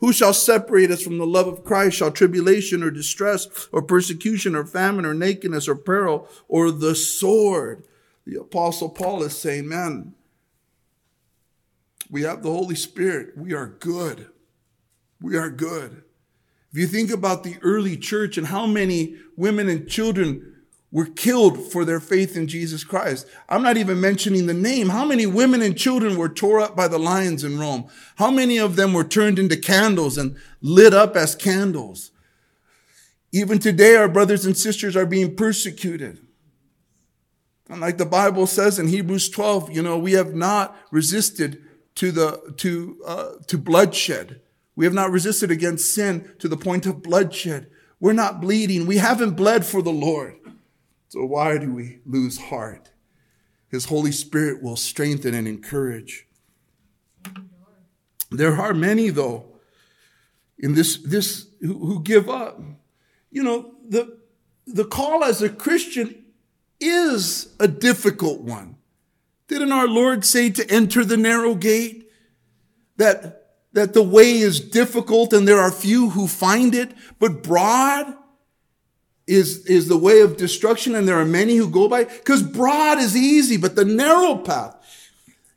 Who 0.00 0.12
shall 0.12 0.34
separate 0.34 0.90
us 0.90 1.02
from 1.02 1.18
the 1.18 1.26
love 1.26 1.46
of 1.46 1.64
Christ? 1.64 1.96
Shall 1.96 2.10
tribulation 2.10 2.82
or 2.82 2.90
distress 2.90 3.68
or 3.72 3.82
persecution 3.82 4.54
or 4.54 4.66
famine 4.66 5.06
or 5.06 5.14
nakedness 5.14 5.68
or 5.68 5.74
peril 5.74 6.28
or 6.48 6.70
the 6.70 6.94
sword? 6.94 7.84
The 8.26 8.40
apostle 8.40 8.90
Paul 8.90 9.22
is 9.22 9.36
saying, 9.36 9.68
man, 9.68 10.14
we 12.10 12.22
have 12.22 12.42
the 12.42 12.50
Holy 12.50 12.74
Spirit. 12.74 13.36
We 13.36 13.54
are 13.54 13.66
good. 13.66 14.28
We 15.20 15.36
are 15.36 15.50
good. 15.50 16.02
If 16.72 16.78
you 16.78 16.86
think 16.86 17.10
about 17.10 17.42
the 17.42 17.56
early 17.62 17.96
church 17.96 18.36
and 18.36 18.48
how 18.48 18.66
many 18.66 19.16
women 19.36 19.68
and 19.68 19.88
children 19.88 20.55
were 20.96 21.04
killed 21.04 21.70
for 21.70 21.84
their 21.84 22.00
faith 22.00 22.38
in 22.38 22.48
Jesus 22.48 22.82
Christ. 22.82 23.26
I'm 23.50 23.62
not 23.62 23.76
even 23.76 24.00
mentioning 24.00 24.46
the 24.46 24.54
name. 24.54 24.88
How 24.88 25.04
many 25.04 25.26
women 25.26 25.60
and 25.60 25.76
children 25.76 26.16
were 26.16 26.30
tore 26.30 26.58
up 26.58 26.74
by 26.74 26.88
the 26.88 26.96
lions 26.96 27.44
in 27.44 27.58
Rome? 27.58 27.86
How 28.14 28.30
many 28.30 28.56
of 28.58 28.76
them 28.76 28.94
were 28.94 29.04
turned 29.04 29.38
into 29.38 29.58
candles 29.58 30.16
and 30.16 30.38
lit 30.62 30.94
up 30.94 31.14
as 31.14 31.34
candles? 31.34 32.12
Even 33.30 33.58
today, 33.58 33.94
our 33.94 34.08
brothers 34.08 34.46
and 34.46 34.56
sisters 34.56 34.96
are 34.96 35.04
being 35.04 35.36
persecuted. 35.36 36.18
And 37.68 37.82
like 37.82 37.98
the 37.98 38.06
Bible 38.06 38.46
says 38.46 38.78
in 38.78 38.88
Hebrews 38.88 39.28
12, 39.28 39.72
you 39.72 39.82
know, 39.82 39.98
we 39.98 40.12
have 40.12 40.34
not 40.34 40.78
resisted 40.90 41.62
to 41.96 42.10
the, 42.10 42.54
to, 42.56 43.02
uh, 43.06 43.32
to 43.48 43.58
bloodshed. 43.58 44.40
We 44.76 44.86
have 44.86 44.94
not 44.94 45.10
resisted 45.10 45.50
against 45.50 45.94
sin 45.94 46.32
to 46.38 46.48
the 46.48 46.56
point 46.56 46.86
of 46.86 47.02
bloodshed. 47.02 47.66
We're 48.00 48.14
not 48.14 48.40
bleeding. 48.40 48.86
We 48.86 48.96
haven't 48.96 49.32
bled 49.32 49.66
for 49.66 49.82
the 49.82 49.92
Lord. 49.92 50.36
So 51.08 51.24
why 51.24 51.58
do 51.58 51.72
we 51.72 52.00
lose 52.04 52.38
heart? 52.38 52.90
His 53.68 53.86
Holy 53.86 54.12
Spirit 54.12 54.62
will 54.62 54.76
strengthen 54.76 55.34
and 55.34 55.46
encourage. 55.46 56.26
There 58.30 58.60
are 58.60 58.74
many, 58.74 59.10
though, 59.10 59.46
in 60.58 60.74
this, 60.74 60.96
this 60.96 61.48
who, 61.60 61.78
who 61.78 62.02
give 62.02 62.28
up. 62.28 62.60
You 63.30 63.42
know, 63.42 63.74
the, 63.88 64.18
the 64.66 64.84
call 64.84 65.22
as 65.22 65.42
a 65.42 65.48
Christian 65.48 66.24
is 66.80 67.54
a 67.60 67.68
difficult 67.68 68.40
one. 68.40 68.76
Didn't 69.48 69.72
our 69.72 69.86
Lord 69.86 70.24
say 70.24 70.50
to 70.50 70.70
enter 70.70 71.04
the 71.04 71.16
narrow 71.16 71.54
gate? 71.54 72.10
That 72.96 73.46
that 73.76 73.92
the 73.92 74.02
way 74.02 74.38
is 74.38 74.58
difficult 74.58 75.34
and 75.34 75.46
there 75.46 75.60
are 75.60 75.70
few 75.70 76.08
who 76.08 76.26
find 76.26 76.74
it, 76.74 76.94
but 77.18 77.42
broad 77.42 78.16
is, 79.26 79.66
is 79.66 79.88
the 79.88 79.96
way 79.96 80.20
of 80.20 80.36
destruction 80.36 80.94
and 80.94 81.06
there 81.06 81.18
are 81.18 81.24
many 81.24 81.56
who 81.56 81.68
go 81.68 81.88
by 81.88 82.04
because 82.04 82.42
broad 82.42 82.98
is 82.98 83.16
easy, 83.16 83.56
but 83.56 83.74
the 83.74 83.84
narrow 83.84 84.36
path 84.36 84.76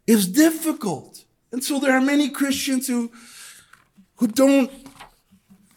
is 0.07 0.27
difficult. 0.27 1.23
And 1.51 1.63
so 1.63 1.79
there 1.79 1.93
are 1.93 2.01
many 2.01 2.29
Christians 2.29 2.87
who, 2.87 3.11
who 4.15 4.27
don't 4.27 4.71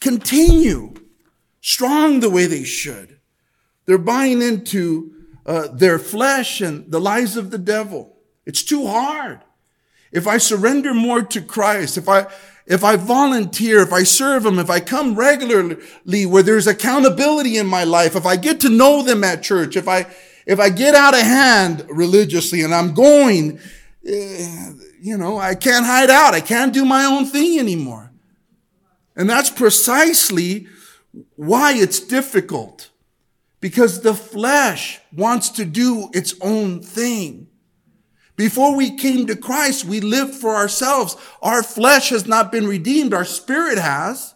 continue 0.01 0.95
strong 1.61 2.21
the 2.21 2.31
way 2.31 2.47
they 2.47 2.65
should. 2.65 3.19
They're 3.87 3.99
buying 3.99 4.43
into 4.43 5.13
uh, 5.45 5.69
their 5.69 5.99
flesh 5.99 6.61
and 6.61 6.91
the 6.91 7.01
lies 7.01 7.37
of 7.37 7.51
the 7.51 7.59
devil. 7.59 8.17
It's 8.47 8.63
too 8.63 8.87
hard 8.87 9.41
if 10.13 10.27
I 10.27 10.37
surrender 10.37 10.93
more 10.93 11.23
to 11.23 11.41
Christ, 11.41 11.97
if 11.97 12.09
I, 12.09 12.27
if 12.66 12.85
I 12.85 12.97
volunteer, 12.97 13.81
if 13.81 13.92
I 13.92 14.04
serve 14.04 14.45
them, 14.45 14.59
if 14.59 14.71
I 14.71 14.81
come 14.81 15.14
regularly 15.14 16.26
where 16.26 16.42
there's 16.42 16.66
accountability 16.66 17.57
in 17.57 17.66
my 17.66 17.85
life, 17.85 18.14
if 18.14 18.25
I 18.25 18.37
get 18.37 18.61
to 18.61 18.69
know 18.69 19.02
them 19.02 19.25
at 19.25 19.42
church, 19.42 19.76
if 19.76 19.88
I, 19.88 20.07
if 20.47 20.61
I 20.61 20.69
get 20.69 20.95
out 20.95 21.14
of 21.14 21.21
hand 21.21 21.85
religiously 21.88 22.62
and 22.62 22.75
I'm 22.75 22.95
going, 22.95 23.59
eh, 24.07 24.73
you 25.00 25.16
know, 25.16 25.38
I 25.38 25.54
can't 25.54 25.85
hide 25.85 26.11
out. 26.11 26.35
I 26.35 26.40
can't 26.40 26.73
do 26.73 26.85
my 26.85 27.04
own 27.04 27.26
thing 27.26 27.59
anymore. 27.59 28.12
And 29.16 29.28
that's 29.28 29.50
precisely 29.50 30.69
why 31.37 31.75
it's 31.75 32.00
difficult. 32.00 32.90
Because 33.61 34.02
the 34.02 34.14
flesh 34.14 35.00
wants 35.12 35.49
to 35.50 35.64
do 35.64 36.09
its 36.12 36.35
own 36.40 36.81
thing. 36.83 37.49
Before 38.37 38.75
we 38.75 38.97
came 38.97 39.27
to 39.27 39.37
Christ, 39.37 39.85
we 39.85 40.01
lived 40.01 40.35
for 40.35 40.55
ourselves. 40.55 41.17
Our 41.43 41.62
flesh 41.62 42.11
has 42.11 42.27
not 42.27 42.51
been 42.51 42.67
redeemed. 42.67 43.12
Our 43.12 43.25
spirit 43.25 43.79
has, 43.79 44.35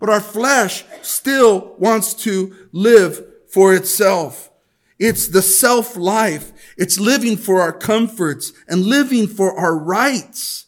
but 0.00 0.10
our 0.10 0.20
flesh 0.20 0.84
still 1.02 1.74
wants 1.78 2.14
to 2.14 2.54
live 2.72 3.24
for 3.48 3.74
itself. 3.74 4.50
It's 4.98 5.28
the 5.28 5.42
self 5.42 5.96
life. 5.96 6.52
It's 6.76 6.98
living 6.98 7.36
for 7.36 7.60
our 7.60 7.72
comforts 7.72 8.52
and 8.66 8.84
living 8.84 9.28
for 9.28 9.56
our 9.56 9.76
rights. 9.76 10.66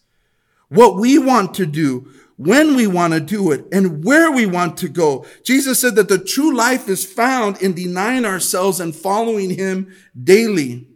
What 0.69 0.97
we 0.97 1.19
want 1.19 1.55
to 1.55 1.67
do, 1.67 2.09
when 2.37 2.77
we 2.77 2.87
want 2.87 3.13
to 3.13 3.21
do 3.21 3.51
it, 3.51 3.67
and 3.73 4.05
where 4.05 4.31
we 4.31 4.47
want 4.47 4.77
to 4.79 4.89
go. 4.89 5.27
Jesus 5.43 5.81
said 5.81 5.97
that 5.97 6.09
the 6.09 6.19
true 6.19 6.55
life 6.55 6.89
is 6.89 7.05
found 7.05 7.61
in 7.61 7.75
denying 7.75 8.25
ourselves 8.25 8.79
and 8.79 8.95
following 8.95 9.51
him 9.51 9.93
daily. 10.23 10.87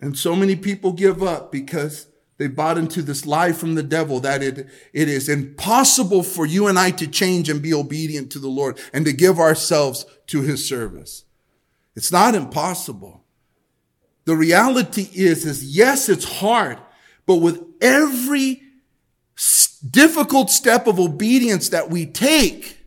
And 0.00 0.16
so 0.16 0.34
many 0.34 0.56
people 0.56 0.92
give 0.92 1.22
up 1.22 1.52
because 1.52 2.06
they 2.38 2.46
bought 2.46 2.78
into 2.78 3.02
this 3.02 3.26
lie 3.26 3.52
from 3.52 3.74
the 3.74 3.82
devil 3.82 4.18
that 4.20 4.42
it, 4.42 4.66
it 4.94 5.08
is 5.08 5.28
impossible 5.28 6.22
for 6.22 6.46
you 6.46 6.68
and 6.68 6.78
I 6.78 6.90
to 6.92 7.06
change 7.06 7.50
and 7.50 7.60
be 7.60 7.74
obedient 7.74 8.32
to 8.32 8.38
the 8.38 8.48
Lord 8.48 8.78
and 8.94 9.04
to 9.04 9.12
give 9.12 9.38
ourselves 9.38 10.06
to 10.28 10.40
his 10.40 10.66
service. 10.66 11.24
It's 11.94 12.10
not 12.10 12.34
impossible. 12.34 13.24
The 14.24 14.36
reality 14.36 15.08
is, 15.12 15.44
is 15.44 15.76
yes, 15.76 16.08
it's 16.08 16.38
hard, 16.38 16.78
but 17.26 17.36
with 17.36 17.62
every 17.80 18.62
difficult 19.88 20.50
step 20.50 20.86
of 20.86 20.98
obedience 20.98 21.70
that 21.70 21.90
we 21.90 22.06
take, 22.06 22.86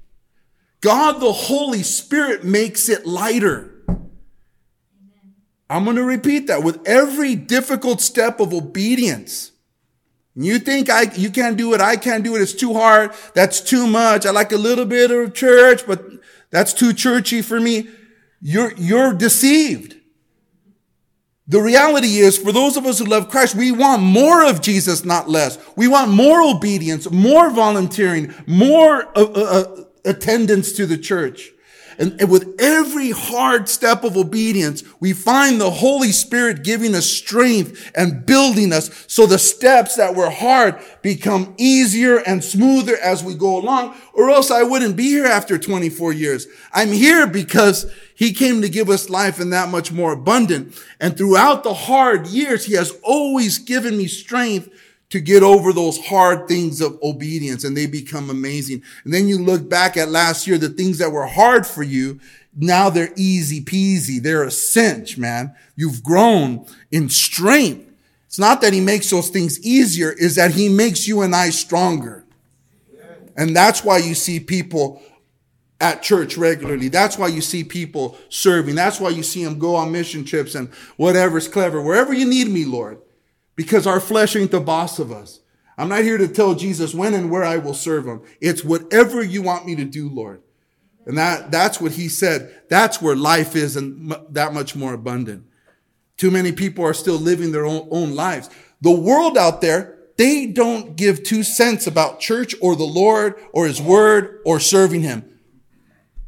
God 0.81 1.19
the 1.19 1.31
Holy 1.31 1.83
Spirit 1.83 2.43
makes 2.43 2.89
it 2.89 3.05
lighter. 3.05 3.72
I'm 5.73 5.85
going 5.85 5.95
to 5.95 6.03
repeat 6.03 6.45
that 6.47 6.61
with 6.61 6.87
every 6.87 7.33
difficult 7.33 7.99
step 7.99 8.39
of 8.39 8.53
obedience. 8.53 9.53
You 10.35 10.59
think 10.59 10.87
I, 10.87 11.11
you 11.15 11.31
can't 11.31 11.57
do 11.57 11.73
it. 11.73 11.81
I 11.81 11.95
can't 11.95 12.23
do 12.23 12.35
it. 12.35 12.43
It's 12.43 12.53
too 12.53 12.75
hard. 12.75 13.11
That's 13.33 13.59
too 13.59 13.87
much. 13.87 14.27
I 14.27 14.29
like 14.29 14.51
a 14.51 14.57
little 14.57 14.85
bit 14.85 15.09
of 15.09 15.33
church, 15.33 15.87
but 15.87 16.05
that's 16.51 16.73
too 16.73 16.93
churchy 16.93 17.41
for 17.41 17.59
me. 17.59 17.89
You're, 18.39 18.73
you're 18.77 19.13
deceived. 19.13 19.95
The 21.47 21.59
reality 21.59 22.17
is, 22.17 22.37
for 22.37 22.51
those 22.51 22.77
of 22.77 22.85
us 22.85 22.99
who 22.99 23.05
love 23.05 23.29
Christ, 23.29 23.55
we 23.55 23.71
want 23.71 24.03
more 24.03 24.45
of 24.45 24.61
Jesus, 24.61 25.03
not 25.03 25.27
less. 25.27 25.57
We 25.75 25.87
want 25.87 26.11
more 26.11 26.43
obedience, 26.43 27.09
more 27.09 27.49
volunteering, 27.49 28.31
more 28.45 29.07
uh, 29.17 29.23
uh, 29.23 29.39
uh 29.41 29.83
attendance 30.05 30.71
to 30.73 30.85
the 30.85 30.99
church. 30.99 31.52
And, 31.97 32.19
and 32.19 32.29
with 32.29 32.55
every 32.59 33.11
hard 33.11 33.69
step 33.69 34.03
of 34.03 34.17
obedience, 34.17 34.83
we 34.99 35.13
find 35.13 35.59
the 35.59 35.69
Holy 35.69 36.11
Spirit 36.11 36.63
giving 36.63 36.95
us 36.95 37.05
strength 37.05 37.91
and 37.95 38.25
building 38.25 38.73
us 38.73 39.05
so 39.07 39.25
the 39.25 39.37
steps 39.37 39.95
that 39.95 40.15
were 40.15 40.29
hard 40.29 40.79
become 41.01 41.53
easier 41.57 42.17
and 42.17 42.43
smoother 42.43 42.97
as 42.97 43.23
we 43.23 43.35
go 43.35 43.57
along, 43.57 43.95
or 44.13 44.29
else 44.29 44.51
I 44.51 44.63
wouldn't 44.63 44.95
be 44.95 45.09
here 45.09 45.25
after 45.25 45.57
24 45.57 46.13
years. 46.13 46.47
I'm 46.73 46.91
here 46.91 47.27
because 47.27 47.91
he 48.15 48.33
came 48.33 48.61
to 48.61 48.69
give 48.69 48.89
us 48.89 49.09
life 49.09 49.39
and 49.39 49.51
that 49.53 49.69
much 49.69 49.91
more 49.91 50.13
abundant. 50.13 50.79
And 50.99 51.17
throughout 51.17 51.63
the 51.63 51.73
hard 51.73 52.27
years, 52.27 52.65
he 52.65 52.73
has 52.73 52.91
always 53.03 53.57
given 53.57 53.97
me 53.97 54.07
strength 54.07 54.69
to 55.13 55.21
get 55.21 55.43
over 55.43 55.71
those 55.71 56.03
hard 56.07 56.47
things 56.47 56.81
of 56.81 56.97
obedience 57.03 57.63
and 57.63 57.77
they 57.77 57.85
become 57.85 58.31
amazing. 58.31 58.81
And 59.03 59.13
then 59.13 59.27
you 59.27 59.37
look 59.37 59.69
back 59.69 59.95
at 59.95 60.09
last 60.09 60.47
year, 60.47 60.57
the 60.57 60.69
things 60.69 60.97
that 60.97 61.11
were 61.11 61.27
hard 61.27 61.67
for 61.67 61.83
you, 61.83 62.19
now 62.55 62.89
they're 62.89 63.13
easy 63.15 63.63
peasy. 63.63 64.19
They're 64.19 64.41
a 64.41 64.49
cinch, 64.49 65.15
man. 65.19 65.53
You've 65.75 66.01
grown 66.01 66.65
in 66.89 67.09
strength. 67.09 67.91
It's 68.25 68.39
not 68.39 68.61
that 68.61 68.73
he 68.73 68.81
makes 68.81 69.11
those 69.11 69.29
things 69.29 69.63
easier, 69.63 70.11
is 70.11 70.33
that 70.37 70.53
he 70.53 70.67
makes 70.67 71.07
you 71.07 71.21
and 71.21 71.35
I 71.35 71.51
stronger. 71.51 72.25
And 73.37 73.55
that's 73.55 73.83
why 73.83 73.99
you 73.99 74.15
see 74.15 74.39
people 74.39 74.99
at 75.79 76.01
church 76.01 76.37
regularly. 76.37 76.87
That's 76.87 77.19
why 77.19 77.27
you 77.27 77.41
see 77.41 77.63
people 77.63 78.17
serving. 78.29 78.73
That's 78.73 78.99
why 78.99 79.09
you 79.09 79.21
see 79.21 79.43
them 79.43 79.59
go 79.59 79.75
on 79.75 79.91
mission 79.91 80.25
trips 80.25 80.55
and 80.55 80.69
whatever's 80.97 81.47
clever. 81.47 81.79
Wherever 81.79 82.15
you 82.15 82.25
need 82.25 82.47
me, 82.47 82.65
Lord 82.65 82.97
because 83.55 83.87
our 83.87 83.99
flesh 83.99 84.35
ain't 84.35 84.51
the 84.51 84.59
boss 84.59 84.99
of 84.99 85.11
us. 85.11 85.39
I'm 85.77 85.89
not 85.89 86.03
here 86.03 86.17
to 86.17 86.27
tell 86.27 86.55
Jesus 86.55 86.93
when 86.93 87.13
and 87.13 87.31
where 87.31 87.43
I 87.43 87.57
will 87.57 87.73
serve 87.73 88.05
him. 88.05 88.21
It's 88.39 88.63
whatever 88.63 89.23
you 89.23 89.41
want 89.41 89.65
me 89.65 89.75
to 89.75 89.85
do, 89.85 90.09
Lord. 90.09 90.41
And 91.05 91.17
that, 91.17 91.51
that's 91.51 91.81
what 91.81 91.93
he 91.93 92.07
said. 92.07 92.63
That's 92.69 93.01
where 93.01 93.15
life 93.15 93.55
is 93.55 93.75
and 93.75 94.15
that 94.29 94.53
much 94.53 94.75
more 94.75 94.93
abundant. 94.93 95.45
Too 96.17 96.31
many 96.31 96.51
people 96.51 96.85
are 96.85 96.93
still 96.93 97.17
living 97.17 97.51
their 97.51 97.65
own, 97.65 97.87
own 97.91 98.15
lives. 98.15 98.49
The 98.81 98.91
world 98.91 99.37
out 99.37 99.61
there, 99.61 99.97
they 100.17 100.45
don't 100.45 100.95
give 100.95 101.23
two 101.23 101.43
cents 101.43 101.87
about 101.87 102.19
church 102.19 102.55
or 102.61 102.75
the 102.75 102.83
Lord 102.83 103.35
or 103.51 103.65
his 103.65 103.81
word 103.81 104.41
or 104.45 104.59
serving 104.59 105.01
him. 105.01 105.27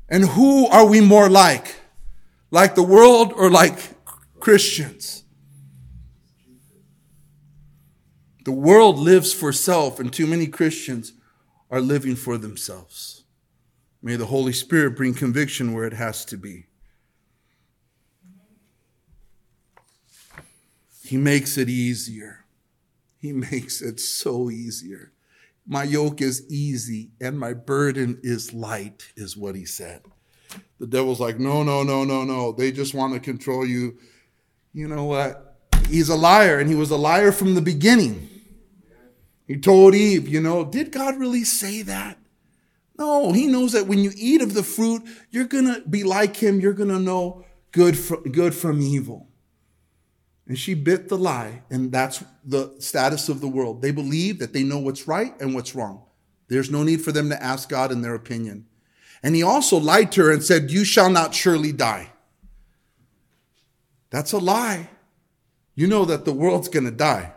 And 0.10 0.26
who 0.30 0.68
are 0.68 0.86
we 0.86 1.02
more 1.02 1.30
like? 1.30 1.76
Like 2.52 2.76
the 2.76 2.84
world 2.84 3.32
or 3.34 3.50
like 3.50 3.78
Christians? 4.40 5.25
The 8.46 8.52
world 8.52 9.00
lives 9.00 9.34
for 9.34 9.52
self, 9.52 10.00
and 10.00 10.14
too 10.14 10.28
many 10.28 10.46
Christians 10.46 11.14
are 11.72 11.82
living 11.82 12.16
for 12.16 12.38
themselves. 12.38 13.24
May 14.04 14.16
the 14.16 14.28
Holy 14.28 14.54
Spirit 14.54 14.96
bring 14.96 15.16
conviction 15.16 15.74
where 15.74 15.86
it 15.86 15.94
has 15.94 16.24
to 16.26 16.38
be. 16.38 16.68
He 21.04 21.18
makes 21.18 21.58
it 21.58 21.70
easier. 21.70 22.46
He 23.18 23.34
makes 23.34 23.82
it 23.82 24.00
so 24.00 24.52
easier. 24.52 25.12
My 25.66 25.84
yoke 25.84 26.22
is 26.22 26.46
easy 26.48 27.10
and 27.20 27.40
my 27.40 27.54
burden 27.54 28.20
is 28.22 28.54
light, 28.54 29.12
is 29.16 29.36
what 29.36 29.56
he 29.56 29.66
said. 29.66 30.04
The 30.80 30.86
devil's 30.86 31.20
like, 31.20 31.40
no, 31.40 31.64
no, 31.64 31.82
no, 31.82 32.04
no, 32.04 32.24
no. 32.24 32.52
They 32.52 32.72
just 32.72 32.94
want 32.94 33.16
to 33.16 33.20
control 33.20 33.66
you. 33.66 33.98
You 34.72 34.88
know 34.88 35.06
what? 35.06 35.58
He's 35.90 36.10
a 36.10 36.16
liar, 36.16 36.60
and 36.60 36.70
he 36.70 36.76
was 36.76 36.92
a 36.92 36.96
liar 36.96 37.32
from 37.32 37.56
the 37.56 37.62
beginning. 37.62 38.30
He 39.48 39.58
told 39.58 39.94
Eve, 39.94 40.28
you 40.28 40.42
know, 40.42 40.66
did 40.66 40.92
God 40.92 41.18
really 41.18 41.44
say 41.44 41.84
that? 41.84 42.18
No, 42.98 43.32
he 43.32 43.48
knows 43.48 43.74
that 43.74 43.88
when 43.88 44.00
you 44.00 44.12
eat 44.16 44.42
of 44.42 44.54
the 44.54 44.64
fruit, 44.64 45.04
you're 45.30 45.46
going 45.46 45.66
to 45.66 45.82
be 45.82 46.04
like 46.04 46.38
him. 46.38 46.60
You're 46.60 46.74
going 46.74 46.90
to 46.90 47.00
know 47.00 47.46
good 47.72 47.98
from, 47.98 48.24
good 48.24 48.56
from 48.56 48.82
evil. 48.82 49.28
And 50.48 50.58
she 50.58 50.74
bit 50.74 51.10
the 51.10 51.18
lie, 51.18 51.64
and 51.70 51.92
that's 51.92 52.24
the 52.44 52.76
status 52.80 53.30
of 53.30 53.42
the 53.42 53.48
world. 53.48 53.82
They 53.82 53.92
believe 53.92 54.40
that 54.40 54.54
they 54.54 54.64
know 54.64 54.78
what's 54.78 55.08
right 55.08 55.40
and 55.42 55.54
what's 55.54 55.76
wrong. 55.76 56.04
There's 56.48 56.70
no 56.70 56.84
need 56.84 57.02
for 57.02 57.12
them 57.12 57.30
to 57.30 57.44
ask 57.44 57.68
God 57.68 57.92
in 57.92 58.02
their 58.02 58.14
opinion. 58.14 58.68
And 59.24 59.36
he 59.36 59.42
also 59.42 59.78
lied 59.78 60.12
to 60.14 60.24
her 60.24 60.32
and 60.32 60.44
said, 60.44 60.72
You 60.72 60.86
shall 60.86 61.10
not 61.10 61.34
surely 61.34 61.72
die. 61.72 62.12
That's 64.12 64.32
a 64.32 64.38
lie. 64.38 64.90
You 65.74 65.88
know 65.88 66.06
that 66.06 66.26
the 66.26 66.34
world's 66.34 66.70
going 66.70 66.86
to 66.86 66.92
die 66.92 67.34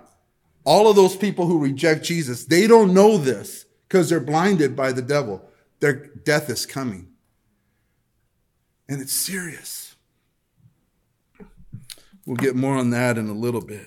all 0.69 0.87
of 0.87 0.97
those 0.97 1.17
people 1.17 1.47
who 1.47 1.59
reject 1.59 2.05
Jesus, 2.05 2.45
they 2.45 2.67
don't 2.67 2.93
know 2.93 3.17
this 3.17 3.65
because 3.89 4.11
they're 4.11 4.21
blinded 4.21 4.77
by 4.77 4.93
the 4.93 5.01
devil. 5.01 5.43
Their 5.81 5.95
death 5.95 6.51
is 6.51 6.67
coming. 6.67 7.09
And 8.87 9.01
it's 9.01 9.15
serious. 9.15 9.97
We'll 12.27 12.37
get 12.37 12.55
more 12.55 12.77
on 12.77 12.91
that 12.91 13.17
in 13.17 13.31
a 13.31 13.33
little 13.33 13.63
bit. 13.63 13.87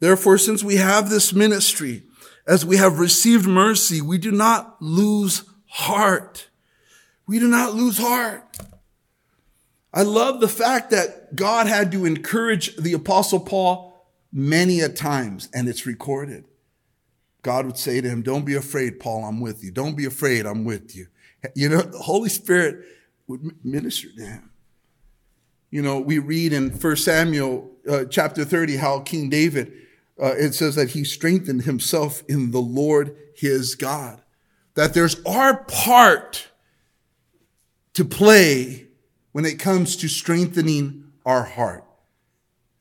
Therefore, 0.00 0.36
since 0.36 0.62
we 0.62 0.76
have 0.76 1.08
this 1.08 1.32
ministry, 1.32 2.02
as 2.46 2.62
we 2.62 2.76
have 2.76 2.98
received 2.98 3.46
mercy, 3.46 4.02
we 4.02 4.18
do 4.18 4.32
not 4.32 4.82
lose 4.82 5.44
heart. 5.66 6.50
We 7.26 7.38
do 7.38 7.48
not 7.48 7.74
lose 7.74 7.96
heart. 7.96 8.44
I 9.94 10.02
love 10.02 10.40
the 10.40 10.48
fact 10.48 10.90
that 10.90 11.36
God 11.36 11.66
had 11.66 11.90
to 11.92 12.04
encourage 12.04 12.76
the 12.76 12.92
apostle 12.92 13.40
Paul 13.40 13.89
many 14.32 14.80
a 14.80 14.88
times, 14.88 15.48
and 15.52 15.68
it's 15.68 15.86
recorded. 15.86 16.44
God 17.42 17.66
would 17.66 17.78
say 17.78 18.00
to 18.00 18.08
him, 18.08 18.22
Don't 18.22 18.44
be 18.44 18.54
afraid, 18.54 19.00
Paul, 19.00 19.24
I'm 19.24 19.40
with 19.40 19.64
you. 19.64 19.70
Don't 19.70 19.96
be 19.96 20.04
afraid, 20.04 20.46
I'm 20.46 20.64
with 20.64 20.94
you. 20.94 21.06
You 21.54 21.68
know, 21.68 21.80
the 21.80 21.98
Holy 21.98 22.28
Spirit 22.28 22.84
would 23.26 23.64
minister 23.64 24.08
to 24.16 24.22
him. 24.22 24.50
You 25.70 25.82
know, 25.82 26.00
we 26.00 26.18
read 26.18 26.52
in 26.52 26.70
1 26.70 26.96
Samuel 26.96 27.70
uh, 27.88 28.04
chapter 28.04 28.44
30 28.44 28.76
how 28.76 29.00
King 29.00 29.30
David, 29.30 29.72
uh, 30.20 30.34
it 30.36 30.52
says 30.52 30.74
that 30.74 30.90
he 30.90 31.04
strengthened 31.04 31.62
himself 31.62 32.22
in 32.28 32.50
the 32.50 32.60
Lord 32.60 33.16
his 33.34 33.74
God. 33.74 34.20
That 34.74 34.94
there's 34.94 35.24
our 35.24 35.64
part 35.64 36.48
to 37.94 38.04
play 38.04 38.88
when 39.32 39.44
it 39.44 39.58
comes 39.58 39.96
to 39.96 40.08
strengthening 40.08 41.12
our 41.24 41.44
heart. 41.44 41.84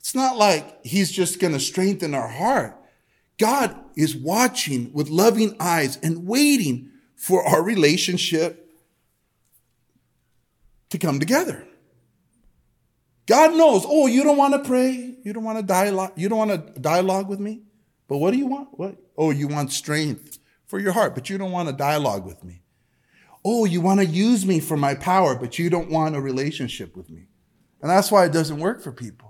It's 0.10 0.15
not 0.15 0.38
like 0.38 0.84
he's 0.84 1.12
just 1.12 1.39
going 1.39 1.54
to 1.54 1.60
strengthen 1.60 2.15
our 2.15 2.28
heart. 2.28 2.76
God 3.38 3.80
is 3.95 4.15
watching 4.15 4.91
with 4.91 5.08
loving 5.08 5.56
eyes 5.60 6.00
and 6.02 6.26
waiting 6.26 6.89
for 7.15 7.43
our 7.43 7.62
relationship 7.62 8.72
to 10.89 10.98
come 10.98 11.19
together. 11.19 11.63
God 13.28 13.56
knows, 13.56 13.84
oh, 13.86 14.08
you 14.08 14.24
don't 14.24 14.36
want 14.36 14.56
to 14.56 14.67
pray. 14.67 15.15
You 15.24 15.32
don't 15.32 15.43
want 15.43 15.60
to 15.60 15.63
dialogue. 15.63 16.13
You 16.15 16.28
don't 16.28 16.39
want 16.39 16.74
to 16.74 16.80
dialogue 16.80 17.30
with 17.30 17.39
me. 17.39 17.62
But 18.08 18.17
what 18.17 18.32
do 18.32 18.39
you 18.39 18.48
want? 18.48 18.69
What? 18.80 18.95
Oh, 19.15 19.30
you 19.30 19.48
want 19.48 19.72
strength 19.72 20.39
for 20.65 20.80
your 20.80 20.93
heart, 20.93 21.13
but 21.13 21.30
you 21.30 21.38
don't 21.38 21.52
want 21.52 21.69
to 21.69 21.76
dialogue 21.76 22.26
with 22.26 22.43
me. 22.43 22.63
Oh, 23.45 23.65
you 23.65 23.80
want 23.80 24.00
to 24.00 24.08
use 24.08 24.43
me 24.43 24.60
for 24.60 24.76
my 24.76 24.95
power, 24.95 25.36
but 25.36 25.60
you 25.60 25.69
don't 25.69 25.91
want 25.91 26.15
a 26.15 26.19
relationship 26.19 26.98
with 26.98 27.12
me. 27.12 27.28
And 27.84 27.91
that's 27.91 28.12
why 28.12 28.26
it 28.26 28.34
doesn't 28.34 28.58
work 28.58 28.82
for 28.82 28.91
people. 28.91 29.29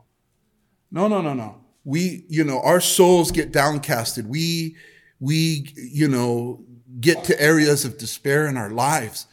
No, 0.91 1.07
no, 1.07 1.21
no, 1.21 1.33
no. 1.33 1.61
We, 1.83 2.25
you 2.27 2.43
know, 2.43 2.61
our 2.61 2.81
souls 2.81 3.31
get 3.31 3.51
downcasted. 3.51 4.25
We, 4.25 4.75
we, 5.19 5.73
you 5.75 6.07
know, 6.07 6.63
get 6.99 7.23
to 7.25 7.41
areas 7.41 7.85
of 7.85 7.97
despair 7.97 8.47
in 8.47 8.57
our 8.57 8.69
lives, 8.69 9.27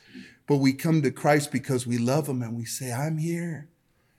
but 0.47 0.57
we 0.57 0.73
come 0.73 1.03
to 1.03 1.11
Christ 1.11 1.51
because 1.51 1.87
we 1.87 1.99
love 1.99 2.29
him 2.29 2.43
and 2.43 2.57
we 2.57 2.65
say, 2.65 2.93
I'm 2.93 3.19
here. 3.19 3.69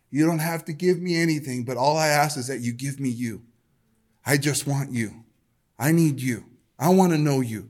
You 0.09 0.25
don't 0.25 0.39
have 0.39 0.65
to 0.65 0.73
give 0.73 1.01
me 1.01 1.21
anything, 1.21 1.63
but 1.63 1.77
all 1.77 1.97
I 1.97 2.07
ask 2.07 2.37
is 2.37 2.47
that 2.47 2.61
you 2.61 2.73
give 2.73 2.99
me 2.99 3.09
you. 3.09 3.43
I 4.25 4.37
just 4.37 4.67
want 4.67 4.91
you. 4.91 5.23
I 5.79 5.91
need 5.91 6.21
you. 6.21 6.45
I 6.79 6.89
want 6.89 7.11
to 7.13 7.17
know 7.17 7.41
you. 7.41 7.69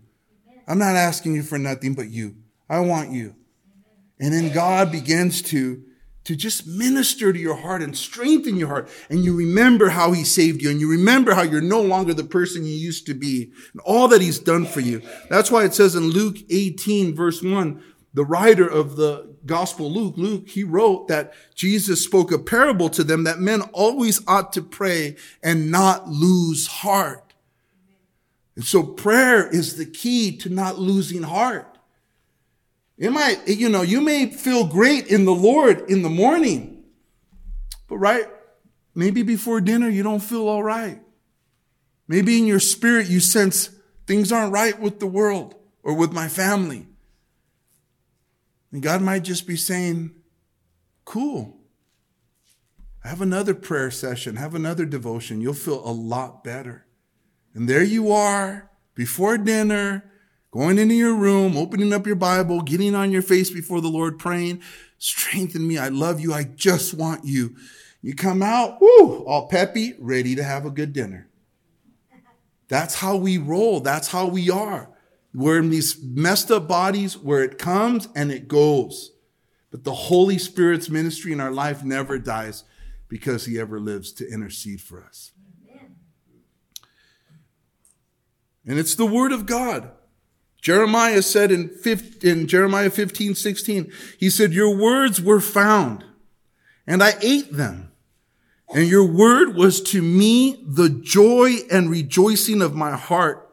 I'm 0.68 0.80
not 0.80 0.96
asking 0.96 1.36
you 1.36 1.44
for 1.44 1.58
nothing 1.58 1.94
but 1.94 2.10
you. 2.10 2.36
I 2.70 2.80
want 2.80 3.12
you. 3.12 3.36
And 4.20 4.34
then 4.34 4.54
God 4.54 4.92
begins 4.92 5.42
to 5.44 5.84
to 6.28 6.36
just 6.36 6.68
minister 6.68 7.32
to 7.32 7.40
your 7.40 7.56
heart 7.56 7.82
and 7.82 7.98
strengthen 7.98 8.58
your 8.58 8.68
heart. 8.68 8.90
And 9.10 9.24
you 9.24 9.34
remember 9.34 9.88
how 9.88 10.12
he 10.12 10.26
saved 10.26 10.62
you 10.62 10.70
and 10.70 10.78
you 10.78 10.92
remember 10.92 11.34
how 11.34 11.42
you're 11.42 11.62
no 11.62 11.82
longer 11.82 12.14
the 12.14 12.26
person 12.26 12.66
you 12.66 12.74
used 12.74 13.06
to 13.06 13.14
be 13.14 13.54
and 13.72 13.82
all 13.86 14.10
that 14.10 14.22
he's 14.22 14.38
done 14.38 14.66
for 14.66 14.82
you. 14.82 15.02
That's 15.30 15.50
why 15.50 15.64
it 15.64 15.74
says 15.74 15.96
in 15.96 16.10
Luke 16.10 16.36
18 16.50 17.16
verse 17.16 17.42
1, 17.42 17.82
the 18.14 18.26
writer 18.26 18.68
of 18.68 18.98
the 18.98 19.36
gospel 19.46 19.90
Luke, 19.90 20.16
Luke, 20.18 20.50
he 20.50 20.66
wrote 20.66 21.08
that 21.08 21.34
Jesus 21.56 22.04
spoke 22.04 22.34
a 22.34 22.40
parable 22.40 22.90
to 22.90 23.06
them 23.06 23.24
that 23.24 23.40
men 23.40 23.62
always 23.72 24.20
ought 24.28 24.52
to 24.52 24.62
pray 24.62 25.16
and 25.42 25.72
not 25.72 26.10
lose 26.10 26.68
heart. 26.68 27.36
And 28.58 28.66
so 28.66 28.84
prayer 28.84 29.48
is 29.48 29.78
the 29.78 29.86
key 29.86 30.36
to 30.40 30.50
not 30.50 30.78
losing 30.78 31.24
heart. 31.24 31.77
It 32.98 33.12
might, 33.12 33.48
you 33.48 33.70
know, 33.70 33.84
you 33.84 34.02
may 34.02 34.32
feel 34.32 34.66
great 34.66 35.08
in 35.08 35.26
the 35.26 35.34
Lord 35.34 35.90
in 35.90 36.02
the 36.02 36.10
morning, 36.10 36.84
but 37.88 37.98
right, 37.98 38.26
maybe 38.96 39.22
before 39.22 39.62
dinner 39.62 39.88
you 39.88 40.02
don't 40.02 40.20
feel 40.20 40.48
all 40.48 40.64
right. 40.64 41.00
Maybe 42.08 42.40
in 42.40 42.48
your 42.48 42.60
spirit 42.60 43.08
you 43.08 43.20
sense 43.20 43.70
things 44.08 44.32
aren't 44.32 44.54
right 44.54 44.80
with 44.80 45.00
the 45.00 45.08
world 45.08 45.56
or 45.84 45.94
with 45.94 46.12
my 46.12 46.28
family. 46.28 46.88
And 48.72 48.82
God 48.82 49.02
might 49.02 49.24
just 49.24 49.46
be 49.46 49.56
saying, 49.56 50.12
cool. 51.06 51.58
Have 53.04 53.22
another 53.22 53.54
prayer 53.54 53.92
session, 53.92 54.36
have 54.36 54.56
another 54.56 54.86
devotion. 54.86 55.40
You'll 55.40 55.54
feel 55.54 55.88
a 55.88 55.92
lot 55.92 56.44
better. 56.44 56.86
And 57.54 57.70
there 57.70 57.84
you 57.84 58.12
are 58.12 58.70
before 58.96 59.38
dinner 59.38 60.12
going 60.58 60.80
into 60.80 60.96
your 60.96 61.14
room, 61.14 61.56
opening 61.56 61.94
up 61.94 62.08
your 62.08 62.16
Bible, 62.16 62.62
getting 62.62 62.96
on 62.96 63.12
your 63.12 63.22
face 63.22 63.52
before 63.52 63.80
the 63.80 63.88
Lord, 63.88 64.18
praying, 64.18 64.60
strengthen 64.98 65.68
me. 65.68 65.78
I 65.78 65.90
love 65.90 66.20
you. 66.20 66.34
I 66.34 66.46
just 66.46 66.96
want 66.96 67.26
you. 67.26 67.56
You 68.02 68.16
come 68.16 68.42
out, 68.42 68.82
whoo, 68.82 69.24
all 69.26 69.48
peppy, 69.48 69.94
ready 70.00 70.34
to 70.34 70.44
have 70.44 70.66
a 70.66 70.72
good 70.72 70.94
dinner. 70.94 71.30
That's 72.70 72.96
how 72.96 73.18
we 73.18 73.38
roll. 73.38 73.82
That's 73.82 74.08
how 74.08 74.26
we 74.26 74.50
are. 74.50 74.90
We're 75.32 75.60
in 75.60 75.70
these 75.70 76.02
messed 76.02 76.50
up 76.50 76.68
bodies 76.68 77.16
where 77.16 77.44
it 77.44 77.60
comes 77.60 78.10
and 78.16 78.32
it 78.32 78.48
goes. 78.48 79.12
But 79.70 79.84
the 79.84 79.94
Holy 79.94 80.40
Spirit's 80.40 80.90
ministry 80.90 81.34
in 81.34 81.40
our 81.40 81.52
life 81.52 81.84
never 81.84 82.18
dies 82.18 82.64
because 83.10 83.46
he 83.46 83.60
ever 83.60 83.80
lives 83.80 84.12
to 84.14 84.28
intercede 84.28 84.82
for 84.82 85.04
us. 85.04 85.34
And 88.66 88.80
it's 88.80 88.96
the 88.96 89.06
word 89.06 89.32
of 89.32 89.46
God. 89.46 89.92
Jeremiah 90.62 91.22
said 91.22 91.52
in, 91.52 91.70
15, 91.70 92.30
in 92.30 92.48
Jeremiah 92.48 92.90
15, 92.90 93.36
16, 93.36 93.92
he 94.18 94.30
said, 94.30 94.54
Your 94.54 94.76
words 94.76 95.22
were 95.22 95.40
found, 95.40 96.04
and 96.86 97.04
I 97.04 97.14
ate 97.22 97.54
them. 97.54 97.92
And 98.74 98.88
your 98.88 99.06
word 99.06 99.56
was 99.56 99.82
to 99.92 100.02
me 100.02 100.62
the 100.68 100.90
joy 100.90 101.56
and 101.72 101.90
rejoicing 101.90 102.62
of 102.62 102.76
my 102.76 102.98
heart. 102.98 103.44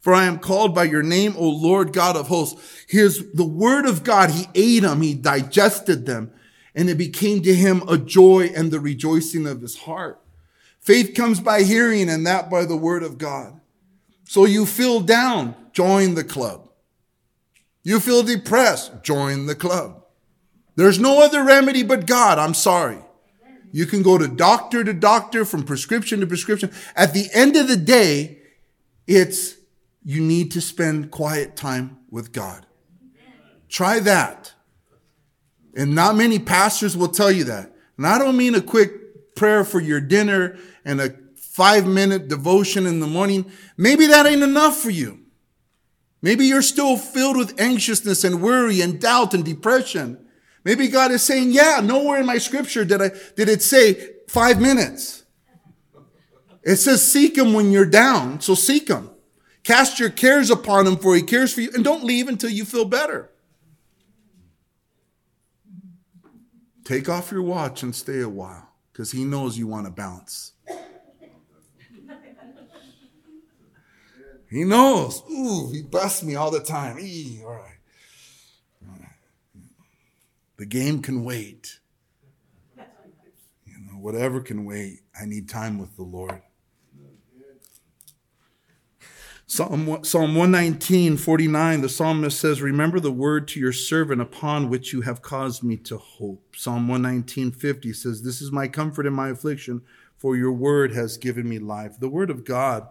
For 0.00 0.14
I 0.14 0.24
am 0.24 0.38
called 0.38 0.74
by 0.74 0.84
your 0.84 1.02
name, 1.02 1.34
O 1.36 1.48
Lord 1.48 1.92
God 1.92 2.16
of 2.16 2.28
hosts. 2.28 2.84
His, 2.88 3.32
the 3.34 3.44
word 3.44 3.84
of 3.84 4.02
God, 4.02 4.30
he 4.30 4.46
ate 4.54 4.82
them, 4.82 5.02
he 5.02 5.12
digested 5.12 6.06
them, 6.06 6.32
and 6.74 6.88
it 6.88 6.96
became 6.96 7.42
to 7.42 7.54
him 7.54 7.82
a 7.86 7.98
joy 7.98 8.50
and 8.54 8.70
the 8.70 8.80
rejoicing 8.80 9.46
of 9.46 9.60
his 9.60 9.80
heart. 9.80 10.20
Faith 10.78 11.14
comes 11.14 11.40
by 11.40 11.62
hearing, 11.62 12.08
and 12.08 12.26
that 12.26 12.48
by 12.48 12.64
the 12.64 12.76
word 12.76 13.02
of 13.02 13.18
God. 13.18 13.59
So 14.30 14.44
you 14.44 14.64
feel 14.64 15.00
down, 15.00 15.56
join 15.72 16.14
the 16.14 16.22
club. 16.22 16.68
You 17.82 17.98
feel 17.98 18.22
depressed, 18.22 19.02
join 19.02 19.46
the 19.46 19.56
club. 19.56 20.04
There's 20.76 21.00
no 21.00 21.20
other 21.20 21.42
remedy 21.42 21.82
but 21.82 22.06
God. 22.06 22.38
I'm 22.38 22.54
sorry. 22.54 22.98
You 23.72 23.86
can 23.86 24.04
go 24.04 24.18
to 24.18 24.28
doctor 24.28 24.84
to 24.84 24.92
doctor, 24.92 25.44
from 25.44 25.64
prescription 25.64 26.20
to 26.20 26.28
prescription. 26.28 26.70
At 26.94 27.12
the 27.12 27.28
end 27.34 27.56
of 27.56 27.66
the 27.66 27.76
day, 27.76 28.38
it's 29.08 29.56
you 30.04 30.22
need 30.22 30.52
to 30.52 30.60
spend 30.60 31.10
quiet 31.10 31.56
time 31.56 31.98
with 32.08 32.30
God. 32.30 32.66
Try 33.68 33.98
that. 33.98 34.52
And 35.74 35.96
not 35.96 36.14
many 36.14 36.38
pastors 36.38 36.96
will 36.96 37.08
tell 37.08 37.32
you 37.32 37.42
that. 37.42 37.74
And 37.96 38.06
I 38.06 38.16
don't 38.16 38.36
mean 38.36 38.54
a 38.54 38.62
quick 38.62 39.34
prayer 39.34 39.64
for 39.64 39.80
your 39.80 40.00
dinner 40.00 40.56
and 40.84 41.00
a 41.00 41.16
five 41.60 41.86
minute 41.86 42.26
devotion 42.26 42.86
in 42.86 43.00
the 43.00 43.06
morning, 43.06 43.44
maybe 43.76 44.06
that 44.06 44.24
ain't 44.24 44.42
enough 44.42 44.78
for 44.78 44.88
you. 44.88 45.20
Maybe 46.22 46.46
you're 46.46 46.62
still 46.62 46.96
filled 46.96 47.36
with 47.36 47.60
anxiousness 47.60 48.24
and 48.24 48.40
worry 48.40 48.80
and 48.80 48.98
doubt 48.98 49.34
and 49.34 49.44
depression. 49.44 50.26
Maybe 50.64 50.88
God 50.88 51.10
is 51.10 51.22
saying, 51.22 51.50
yeah, 51.52 51.82
nowhere 51.84 52.18
in 52.18 52.24
my 52.24 52.38
scripture 52.38 52.86
did 52.86 53.02
I, 53.02 53.10
did 53.36 53.50
it 53.50 53.60
say 53.60 54.08
five 54.26 54.58
minutes. 54.58 55.24
It 56.62 56.76
says 56.76 57.06
seek 57.06 57.36
him 57.36 57.52
when 57.52 57.72
you're 57.72 57.84
down. 57.84 58.40
So 58.40 58.54
seek 58.54 58.88
him. 58.88 59.10
Cast 59.62 60.00
your 60.00 60.08
cares 60.08 60.48
upon 60.50 60.86
him 60.86 60.96
for 60.96 61.14
he 61.14 61.20
cares 61.20 61.52
for 61.52 61.60
you 61.60 61.72
and 61.74 61.84
don't 61.84 62.04
leave 62.04 62.26
until 62.26 62.48
you 62.48 62.64
feel 62.64 62.86
better. 62.86 63.28
Take 66.84 67.10
off 67.10 67.30
your 67.30 67.42
watch 67.42 67.82
and 67.82 67.94
stay 67.94 68.20
a 68.20 68.30
while 68.30 68.70
because 68.94 69.12
he 69.12 69.24
knows 69.24 69.58
you 69.58 69.66
want 69.66 69.84
to 69.84 69.92
bounce. 69.92 70.54
He 74.50 74.64
knows. 74.64 75.22
Ooh, 75.30 75.70
he 75.72 75.82
busts 75.82 76.24
me 76.24 76.34
all 76.34 76.50
the 76.50 76.60
time. 76.60 76.98
Eee, 76.98 77.40
all 77.44 77.52
right. 77.52 77.76
The 80.56 80.66
game 80.66 81.00
can 81.00 81.24
wait. 81.24 81.78
You 82.76 83.78
know, 83.80 83.98
whatever 83.98 84.40
can 84.40 84.66
wait. 84.66 85.00
I 85.18 85.24
need 85.24 85.48
time 85.48 85.78
with 85.78 85.96
the 85.96 86.02
Lord. 86.02 86.42
Psalm, 89.46 90.04
Psalm 90.04 90.34
119, 90.34 91.16
49, 91.16 91.80
the 91.80 91.88
psalmist 91.88 92.38
says, 92.38 92.60
Remember 92.60 93.00
the 93.00 93.10
word 93.10 93.48
to 93.48 93.58
your 93.58 93.72
servant 93.72 94.20
upon 94.20 94.68
which 94.68 94.92
you 94.92 95.00
have 95.00 95.22
caused 95.22 95.64
me 95.64 95.76
to 95.78 95.96
hope. 95.96 96.54
Psalm 96.54 96.86
119, 96.88 97.52
50 97.52 97.92
says, 97.92 98.22
This 98.22 98.42
is 98.42 98.52
my 98.52 98.68
comfort 98.68 99.06
in 99.06 99.12
my 99.12 99.30
affliction, 99.30 99.82
for 100.18 100.36
your 100.36 100.52
word 100.52 100.92
has 100.92 101.16
given 101.16 101.48
me 101.48 101.58
life. 101.58 101.98
The 101.98 102.08
word 102.08 102.30
of 102.30 102.44
God 102.44 102.86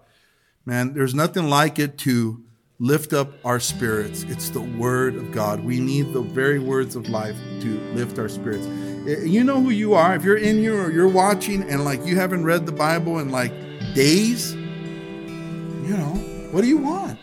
Man, 0.70 0.94
there's 0.94 1.16
nothing 1.16 1.50
like 1.50 1.80
it 1.80 1.98
to 2.00 2.44
lift 2.78 3.12
up 3.12 3.32
our 3.44 3.60
spirits. 3.60 4.22
It's 4.30 4.50
the 4.52 4.62
word 4.62 5.16
of 5.16 5.32
God. 5.32 5.64
We 5.64 5.80
need 5.80 6.14
the 6.14 6.22
very 6.22 6.60
words 6.60 6.96
of 6.96 7.10
life 7.10 7.36
to 7.62 7.80
lift 7.96 8.20
our 8.20 8.30
spirits. 8.30 8.68
Eh, 9.08 9.24
you 9.24 9.44
know 9.44 9.60
who 9.60 9.72
you 9.72 9.96
are. 9.96 10.14
If 10.14 10.24
you're 10.24 10.38
in 10.38 10.58
here 10.58 10.80
or 10.80 10.92
you're 10.92 11.08
watching 11.08 11.64
and 11.64 11.86
like 11.86 12.06
you 12.06 12.18
haven't 12.18 12.44
read 12.44 12.68
the 12.68 12.72
Bible 12.72 13.18
in 13.18 13.32
like 13.32 13.52
days, 13.96 14.54
you 14.54 15.98
know, 15.98 16.14
what 16.52 16.62
do 16.62 16.68
you 16.68 16.78
want? 16.78 17.18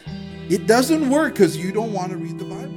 It 0.48 0.66
doesn't 0.66 1.08
work 1.08 1.34
because 1.34 1.56
you 1.56 1.70
don't 1.70 1.92
want 1.92 2.10
to 2.10 2.16
read 2.16 2.40
the 2.40 2.46
Bible. 2.46 2.74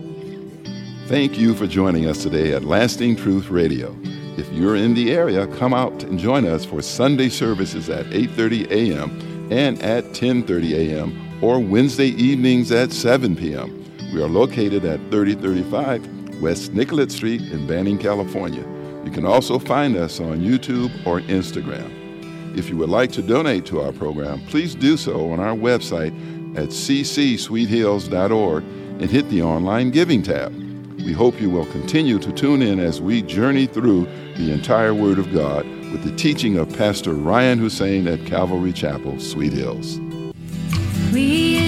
Thank 1.07 1.39
you 1.39 1.55
for 1.55 1.65
joining 1.65 2.05
us 2.05 2.21
today 2.21 2.53
at 2.53 2.63
Lasting 2.63 3.15
Truth 3.15 3.49
Radio. 3.49 3.97
If 4.37 4.47
you're 4.53 4.75
in 4.75 4.93
the 4.93 5.13
area, 5.13 5.47
come 5.47 5.73
out 5.73 6.03
and 6.03 6.19
join 6.19 6.45
us 6.45 6.63
for 6.63 6.83
Sunday 6.83 7.29
services 7.29 7.89
at 7.89 8.05
8:30 8.11 8.69
a.m 8.69 9.38
and 9.49 9.81
at 9.81 10.05
10:30 10.05 10.73
a.m. 10.73 11.43
or 11.43 11.59
Wednesday 11.59 12.09
evenings 12.09 12.71
at 12.71 12.91
7 12.91 13.35
p.m. 13.35 13.85
We 14.13 14.21
are 14.21 14.27
located 14.27 14.85
at 14.85 14.99
3035 15.11 16.41
West 16.41 16.73
Nicollet 16.73 17.11
Street 17.11 17.41
in 17.41 17.67
Banning, 17.67 17.97
California. 17.97 18.65
You 19.05 19.11
can 19.11 19.25
also 19.25 19.59
find 19.59 19.95
us 19.95 20.19
on 20.19 20.39
YouTube 20.39 20.91
or 21.05 21.21
Instagram. 21.21 21.95
If 22.57 22.69
you 22.69 22.77
would 22.77 22.89
like 22.89 23.11
to 23.13 23.21
donate 23.21 23.65
to 23.67 23.81
our 23.81 23.91
program, 23.91 24.41
please 24.47 24.75
do 24.75 24.97
so 24.97 25.31
on 25.31 25.39
our 25.39 25.55
website 25.55 26.13
at 26.57 26.69
ccsweethills.org 26.69 28.63
and 28.63 29.09
hit 29.09 29.29
the 29.29 29.41
online 29.41 29.91
giving 29.91 30.21
tab. 30.21 30.53
We 31.03 31.13
hope 31.13 31.39
you 31.39 31.49
will 31.49 31.65
continue 31.67 32.19
to 32.19 32.31
tune 32.33 32.61
in 32.61 32.79
as 32.79 32.99
we 33.01 33.21
journey 33.21 33.67
through 33.67 34.05
the 34.35 34.51
entire 34.51 34.93
Word 34.93 35.19
of 35.19 35.31
God 35.31 35.65
with 35.91 36.03
the 36.03 36.15
teaching 36.15 36.57
of 36.57 36.75
Pastor 36.77 37.13
Ryan 37.13 37.59
Hussein 37.59 38.07
at 38.07 38.25
Calvary 38.25 38.73
Chapel, 38.73 39.19
Sweet 39.19 39.53
Hills. 39.53 39.99
We 41.11 41.58